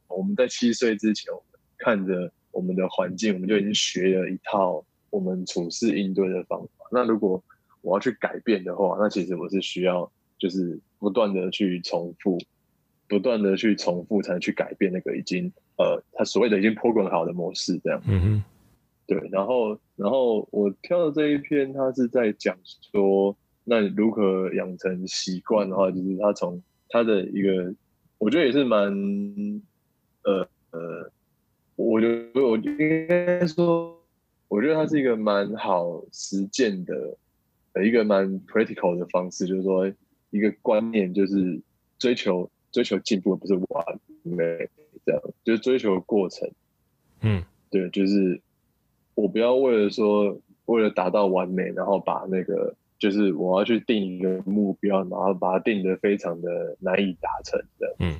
[0.10, 6.86] 我们在七岁之前，我们看着我们的环境，我们就已经学了一套我们处事应对的方法。
[6.92, 7.44] 那如果
[7.82, 12.40] 我要去改变的话，那其实我是需要就是不断的去重复，
[13.08, 18.02] 不断的去重复，才能去改变那个已经呃，他所谓的已经 program 好的模式，这样。
[18.08, 18.44] 嗯哼。
[19.08, 22.58] 对，然后，然后我挑的这一篇，他是在讲
[22.92, 27.76] 说，那你如何养成习惯的话，就是他从他的一个，
[28.18, 28.92] 我觉得也是蛮，
[30.24, 31.12] 呃呃，
[31.76, 33.98] 我觉得我应该说，
[34.48, 37.18] 我觉得它是一个蛮好实践的，
[37.74, 39.92] 呃，一个蛮 practical 的方式，就是说
[40.30, 41.62] 一个观念，就是
[41.98, 44.70] 追求追求进步，不是完美，
[45.06, 46.50] 这样，就是追求过程，
[47.22, 48.42] 嗯，对，就是。
[49.18, 58.20] 我不要为了说，为了达到完美，然后把那个就是我要去定一个目标，然后把它定得非常的难以达成的，嗯，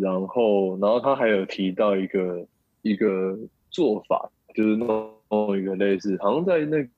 [0.00, 2.46] 然后，然后他还有提到一个
[2.82, 3.38] 一个
[3.70, 5.12] 做法，就是弄
[5.58, 6.88] 一个类似，好像在那个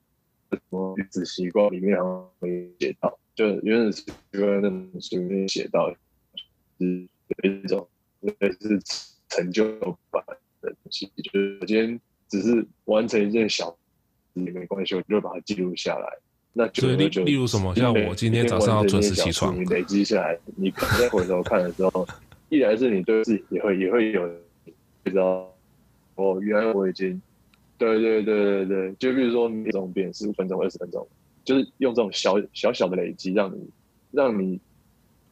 [0.52, 5.90] 什么原子习惯里面好像会写到，就原子习惯那本书里面写到，
[6.78, 7.08] 是
[7.42, 7.88] 有一种
[8.20, 8.80] 类似
[9.28, 9.64] 成就
[10.10, 10.24] 感
[10.60, 12.00] 的东西，就是我今天。
[12.30, 13.76] 只是完成一件小
[14.34, 16.06] 也没关系，我就把它记录下来。
[16.52, 16.86] 那就
[17.24, 22.06] 例如什么，像我今天早上要准时起床，你累积下来，你可能再回头看的时候，
[22.50, 24.28] 一来是你对自己也会也会有，
[25.04, 25.48] 你知道，
[26.16, 27.22] 哦，原来我已经，
[27.78, 31.06] 对对对对对，就比如说你这种变十五分钟、二十分钟，
[31.44, 33.70] 就是用这种小小小的累积，让你
[34.10, 34.58] 让你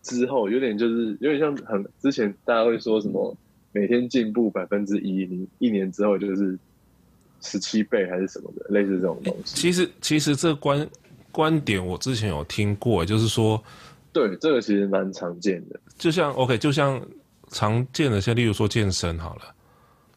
[0.00, 3.36] 之后有点就是有点像很之前大家会说什么
[3.72, 6.56] 每天进步百分之一，你一年之后就是
[7.40, 9.56] 十七倍还是什么的，类似这种东西。
[9.56, 10.88] 其实其实这观
[11.32, 13.60] 观点我之前有听过，就是说。
[14.18, 15.78] 对，这个其实蛮常见的。
[15.96, 17.00] 就像 OK，就像
[17.50, 19.42] 常见的，像例如说健身好了，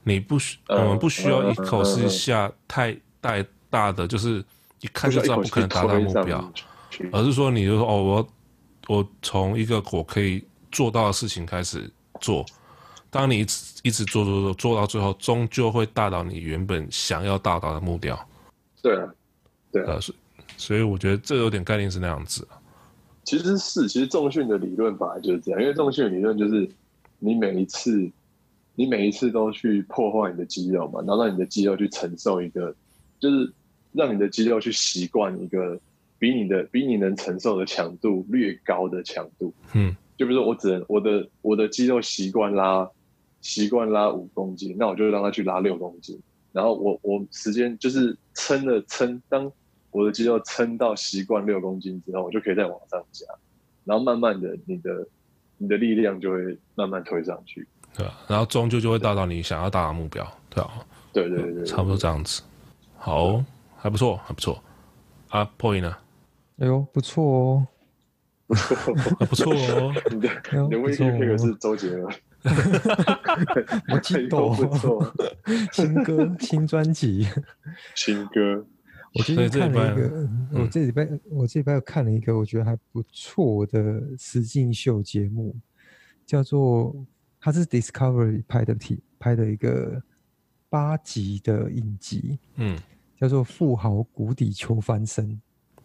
[0.03, 4.43] 你不需、嗯、我们不需要一口气下太太大的，就是
[4.79, 6.51] 一看就知道不可能达到目标，
[7.11, 8.27] 而是说你就说哦，我
[8.87, 11.87] 我从一个我可以做到的事情开始
[12.19, 12.43] 做，
[13.11, 18.17] 当你一直一直做做做做到最后，终究会达到你原本想要达到的目标。
[18.81, 19.13] 对啊，
[19.71, 20.17] 对啊，所以
[20.57, 22.47] 所以我觉得这有点概念是那样子。
[23.23, 26.67] 其实是，其实重训的理论本来就是这样，因为重训的理论就是
[27.19, 28.09] 你每一次，
[28.75, 32.75] 你每一次都去破坏你的肌肉嘛，然后让你的肌肉去承受一个，
[33.19, 33.51] 就是
[33.91, 35.79] 让你的肌肉去习惯一个
[36.17, 39.53] 比你的比你能承受的强度略高的强度。
[39.73, 42.89] 嗯，就比如说我只能我的我的肌肉习惯拉
[43.41, 46.19] 习惯拉五公斤，那我就让它去拉六公斤，
[46.51, 49.51] 然后我我时间就是撑了撑当。
[49.91, 53.25] 我的肌肉撑到习惯六公斤之后，我就可以再往上加，
[53.83, 55.07] 然后慢慢的，你的
[55.57, 58.13] 你的力量就会慢慢推上去，对吧？
[58.27, 60.85] 然后终究就会达到你想要达到目标，对吧？
[61.13, 62.41] 对对对，对，差不多这样子。
[62.97, 63.43] 好，
[63.77, 64.63] 还不错，还不错。
[65.29, 65.97] 啊，Point 呢？
[66.59, 67.67] 哎呦，不错哦，
[68.47, 69.93] 不错哦。
[70.11, 70.29] 你的
[70.63, 72.13] 你的微信配的是周杰伦，
[73.91, 75.13] 我记 得，不错。
[75.71, 77.27] 新歌，新专辑，
[77.95, 78.65] 新歌。
[79.13, 85.53] 我最近看了一个，我这礼拜、嗯、我这礼拜又看了一个我觉得还不错的实境秀节目，
[86.25, 86.95] 叫做
[87.37, 90.01] 它是 Discovery 拍的体拍的一个
[90.69, 92.79] 八集的影集，嗯，
[93.19, 95.27] 叫做《富豪谷底求翻身》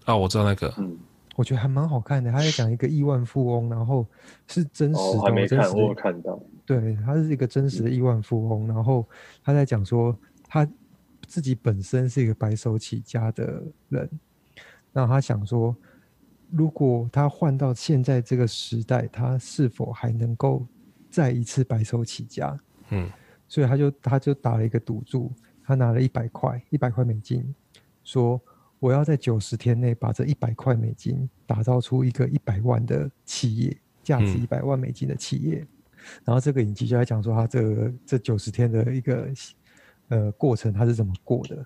[0.05, 0.97] 啊，我知道那个，嗯，
[1.35, 2.31] 我觉得还蛮好看的。
[2.31, 4.07] 他在讲一个亿万富翁，然后
[4.47, 9.05] 是真实的，哦、还没看，真实的我看到，对，他是一个真实的亿万富翁，嗯、然后
[9.43, 10.17] 他在讲说
[10.47, 10.69] 他。
[11.27, 14.09] 自己本身是一个白手起家的人，
[14.93, 15.77] 那他想说，
[16.51, 20.65] 如果他换到现在这个时代，他是否还能够
[21.11, 22.59] 再一次白手起家？
[22.91, 23.11] 嗯，
[23.49, 25.33] 所以他就他就打了一个赌注，
[25.65, 27.55] 他拿了一百块，一百块美金，
[28.05, 28.41] 说
[28.79, 35.59] 我要在九十天内把这一百块美金打造出一个一百万的企业，价值一百万美金的企业。
[35.59, 35.69] 嗯，
[36.25, 39.29] 然后这个影集就在讲说他这个这九十天的一个。
[40.09, 41.57] 呃，过程他是怎么过的？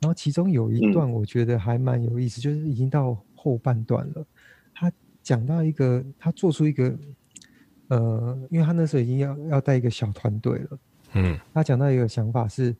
[0.00, 4.26] 然后其中有一段我觉得还蛮有意思，嗯、就是已经到后半段了。
[4.74, 6.98] 他讲到一个，他做出一个，
[7.88, 10.78] 呃，因为他那时候已经要要带一个小团队了。
[11.14, 12.74] 嗯，他讲到一个想法是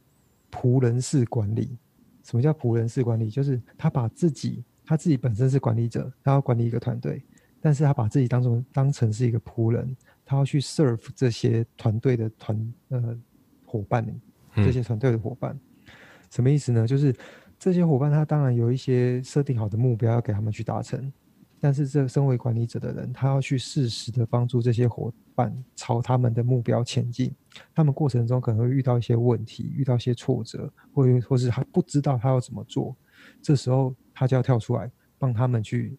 [0.50, 1.78] 仆人式管理。
[2.24, 3.30] 什么叫仆人式管理？
[3.30, 7.22] 就是他把自己，他自己本身是管理者，他要管理一个团队，
[7.60, 13.16] 但是他把自己当成当成是一个仆人，他要去 serve 这些团队的团呃
[13.64, 14.20] 伙伴们。
[14.64, 15.92] 这些团队的伙伴，嗯，
[16.30, 16.86] 什么意思呢？
[16.86, 17.14] 就是
[17.58, 21.12] 这些伙伴，他当然有一些设定好的目标要给他们去达成，
[21.60, 27.34] 但是这身为管理者的人，他要去适时的帮助这些伙伴朝他们的目标前进。
[27.74, 32.94] 他们过程中可能会遇到一些问题，遇到一些挫折，或或是他不知道他要怎么做，
[33.40, 35.96] 这时候他就要跳出来帮他们去，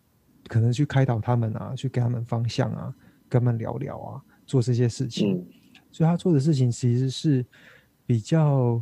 [0.47, 2.93] 可能去开导他们啊，去给他们方向啊，
[3.27, 5.37] 跟他们聊聊啊，做这些事情。
[5.37, 5.45] 嗯，
[5.91, 7.45] 所以他做的事情其实是。
[8.07, 8.81] 比较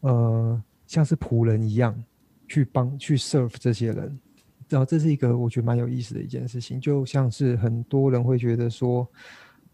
[0.00, 2.00] 呃，像是仆人一样
[2.46, 4.20] 去帮去 serve 这些人，
[4.68, 6.78] 然后这是一个我觉得蛮有意思的一件事情。
[6.80, 9.08] 就像是很多人会觉得说，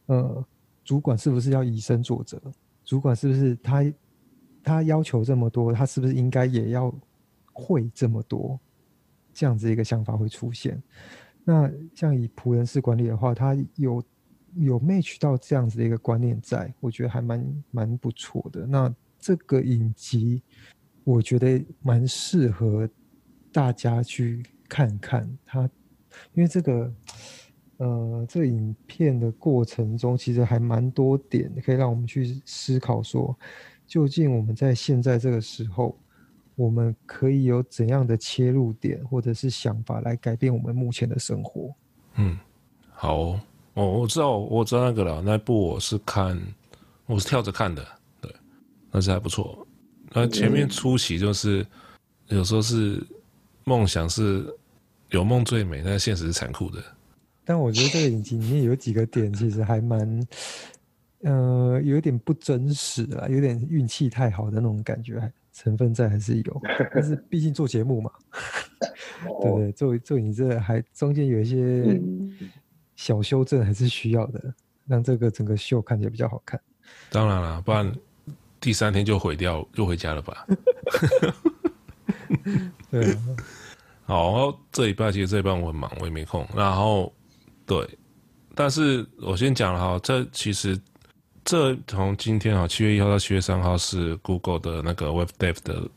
[0.07, 0.43] 呃，
[0.85, 2.41] 主管是不是要以身作则？
[2.85, 3.93] 主管是不是他
[4.63, 6.95] 他要求这么多，他是不是应该也要
[7.53, 8.59] 会这么多？
[9.35, 10.81] 这样子一个想法会出现。
[11.45, 14.03] 那像以仆人式管理的话，他有。
[14.57, 18.67] 有 match 到这样子的一个观念在，我觉得还蛮蛮不错的。
[18.67, 20.43] 那这个影集，
[21.05, 22.89] 我觉得蛮适合
[23.51, 25.63] 大家去看看它，
[26.35, 26.93] 因为这个
[27.79, 33.37] 呃，这个影片的过程中，其实还蛮多点可以让我们去思考说，
[33.87, 35.99] 究竟我们在现在这个时候，
[36.55, 41.75] 我们可以有怎样的切入点或者是想法来改变我们目前的生活。
[42.17, 42.39] 嗯，
[42.91, 43.41] 好。
[43.75, 45.23] 哦，我知道，我知道那个了。
[45.23, 46.39] 那部我是看，
[47.07, 47.87] 我是跳着看的，
[48.21, 48.31] 对，
[48.91, 49.67] 那是还不错。
[50.13, 51.67] 那前面初期就是，
[52.29, 53.03] 有时候是
[53.65, 54.45] 梦想是
[55.11, 56.83] 有梦最美，但现实是残酷的。
[57.45, 60.27] 但我觉得这个影集里面有几个点，其实还蛮
[61.23, 66.63] 呃，有点不真实啊，有点运气太好的那种感觉，成分在还是有。
[66.95, 68.11] 但是毕竟做节目嘛，
[69.41, 69.73] 对不对？
[69.73, 71.99] 做做你这还中间有一些
[72.97, 74.55] 小修正还是需要的，
[74.87, 76.61] 让这个整个秀看起来比较好看。
[77.11, 77.93] 当然了，不然
[78.61, 80.47] 第三天就毁掉，就回家了吧。
[82.91, 83.17] 对，
[84.05, 86.47] 好，这礼拜其实这一半我很忙，我也没空。
[86.55, 87.13] 然后
[87.67, 87.89] 对，
[88.55, 90.81] 但是我先讲了哈，这其实。
[91.45, 95.91] 这从今天啊，七月一号到七月三号是 Google 的那个 Web Dev 的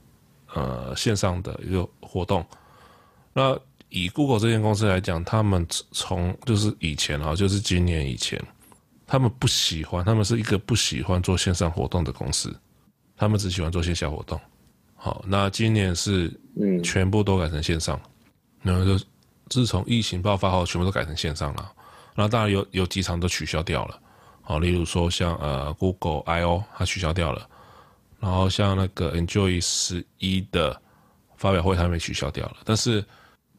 [0.56, 2.44] 呃线上的一个活动。
[3.32, 3.56] 那
[3.96, 8.38] 以 Google 这间公司来讲，他们从就是以前啊，就是今年以前，
[9.08, 12.54] 他们不喜欢，他们是一个不喜欢做线上活动的公司，
[13.16, 14.38] 他们只喜欢做线下活动。
[14.96, 16.30] 好，那今年是
[16.60, 17.98] 嗯，全部都改成线上，
[18.62, 19.02] 然后就
[19.48, 21.72] 自从疫情爆发后，全部都改成线上了。
[22.14, 23.98] 那当然有有几场都取消掉了。
[24.42, 27.48] 好，例如说像呃 Google I/O 它取消掉了，
[28.20, 30.78] 然后像那个 Enjoy 十一的
[31.38, 33.02] 发表会它没取消掉了，但是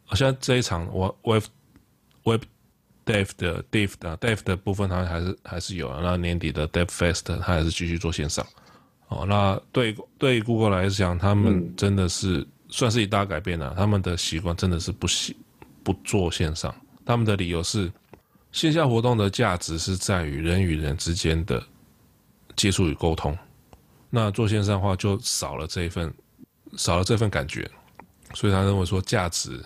[0.07, 1.45] 好像这一场我 Web
[2.25, 2.43] Web
[3.05, 8.47] Dev 的 Dev 的 Dev 的部分它还是还是有啊，那年底的 Dev Fest 它还是继续做线上。
[9.09, 15.37] 哦，那对对 Google 来讲，他们真的是算是一大改变了，他们的习惯真的是不喜
[15.83, 17.93] 不做线上，他们的理由是。
[18.53, 21.63] 线下活动的价值是在于人与人之间的
[22.55, 23.37] 接触与沟通，
[24.09, 26.11] 那做线上的话就少了这一份，
[26.75, 27.71] 少了这份感觉，
[28.33, 29.63] 所以他认为说价值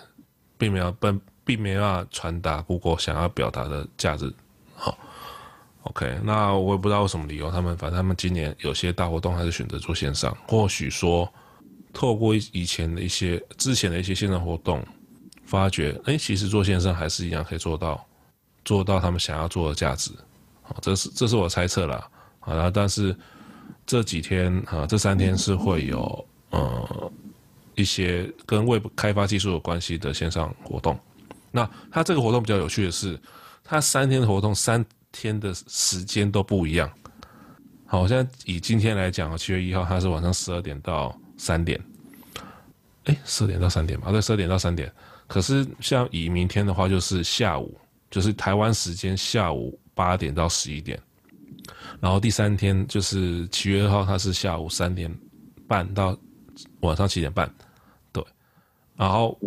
[0.61, 4.31] 并没有并并没有办法传达谷歌想要表达的价值。
[4.75, 4.95] 好
[5.81, 11.27] ，OK，那我也不知道为什么理由，他们反正他们今年有些大活动还是选择做线上，或许说
[11.91, 14.85] 透过以前的一些之前的一些线上活动，
[15.45, 18.05] 发觉哎，其实做线上还是一样可以做到。
[18.63, 20.11] 做到他们想要做的价值，
[20.61, 22.07] 好，这是这是我猜测啦，
[22.39, 23.17] 好，然后但是
[23.87, 27.11] 这几天啊，这三天是会有呃
[27.75, 30.99] 一些跟 Web 开发技术有关系的线上活动。
[31.51, 33.19] 那它这个活动比较有趣的是，
[33.63, 36.91] 它三天的活动三天的时间都不一样。
[37.85, 41.79] 好，我现在以今天来讲，七月一号它是晚上十二点到三点，
[43.05, 44.91] 哎，十二点到三点吧，对，十二点到三点。
[45.27, 47.77] 可是像以明天的话，就是下午。
[48.09, 50.99] 就是台湾时间下午八点到十一点，
[52.01, 55.09] 然后第三天就是七月二号，它是下午三点
[55.65, 56.13] 半到
[56.81, 57.51] 晚上七点半，
[58.11, 58.23] 对。
[58.95, 59.37] 然后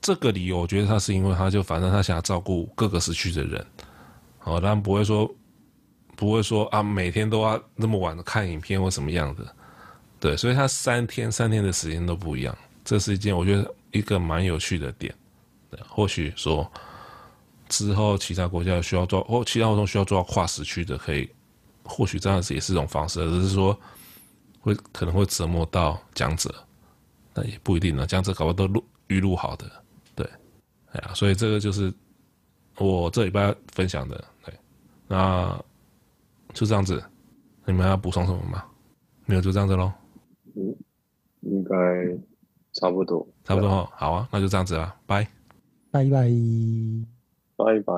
[0.00, 3.64] 这个理由，我觉得他是因为他就反正他想要照顾各个时区的人，
[4.38, 5.32] 好，但不会说
[6.16, 9.54] 不会说啊每天都要那么晚的看影片或什么样的，
[10.18, 15.14] 对，所以他三天三天的时间都不一样，这是一件我觉得一个蛮有趣的点，
[15.70, 16.70] 对，或许说。
[17.68, 21.30] 之后，其他国家需要做，或其他活动需要做到跨时区的，可以，
[21.84, 23.78] 或许这样子也是一种方式，只是说
[24.60, 26.54] 会可能会折磨到讲者，
[27.34, 28.06] 那也不一定呢。
[28.06, 29.70] 讲者搞不好都录预录好的，
[30.14, 30.28] 对，
[30.92, 31.92] 哎呀，所以这个就是
[32.78, 34.54] 我这礼拜分享的，对，
[35.08, 35.58] 那
[36.52, 37.02] 就这样子，
[37.64, 38.64] 你们要补充什么吗？
[39.26, 39.92] 没有，就这样子喽。
[40.56, 40.74] 嗯，
[41.40, 41.74] 应该
[42.72, 45.26] 差不多，差不多，好啊，那就这样子了，拜，
[45.90, 46.30] 拜拜。
[47.56, 47.92] 拜拜。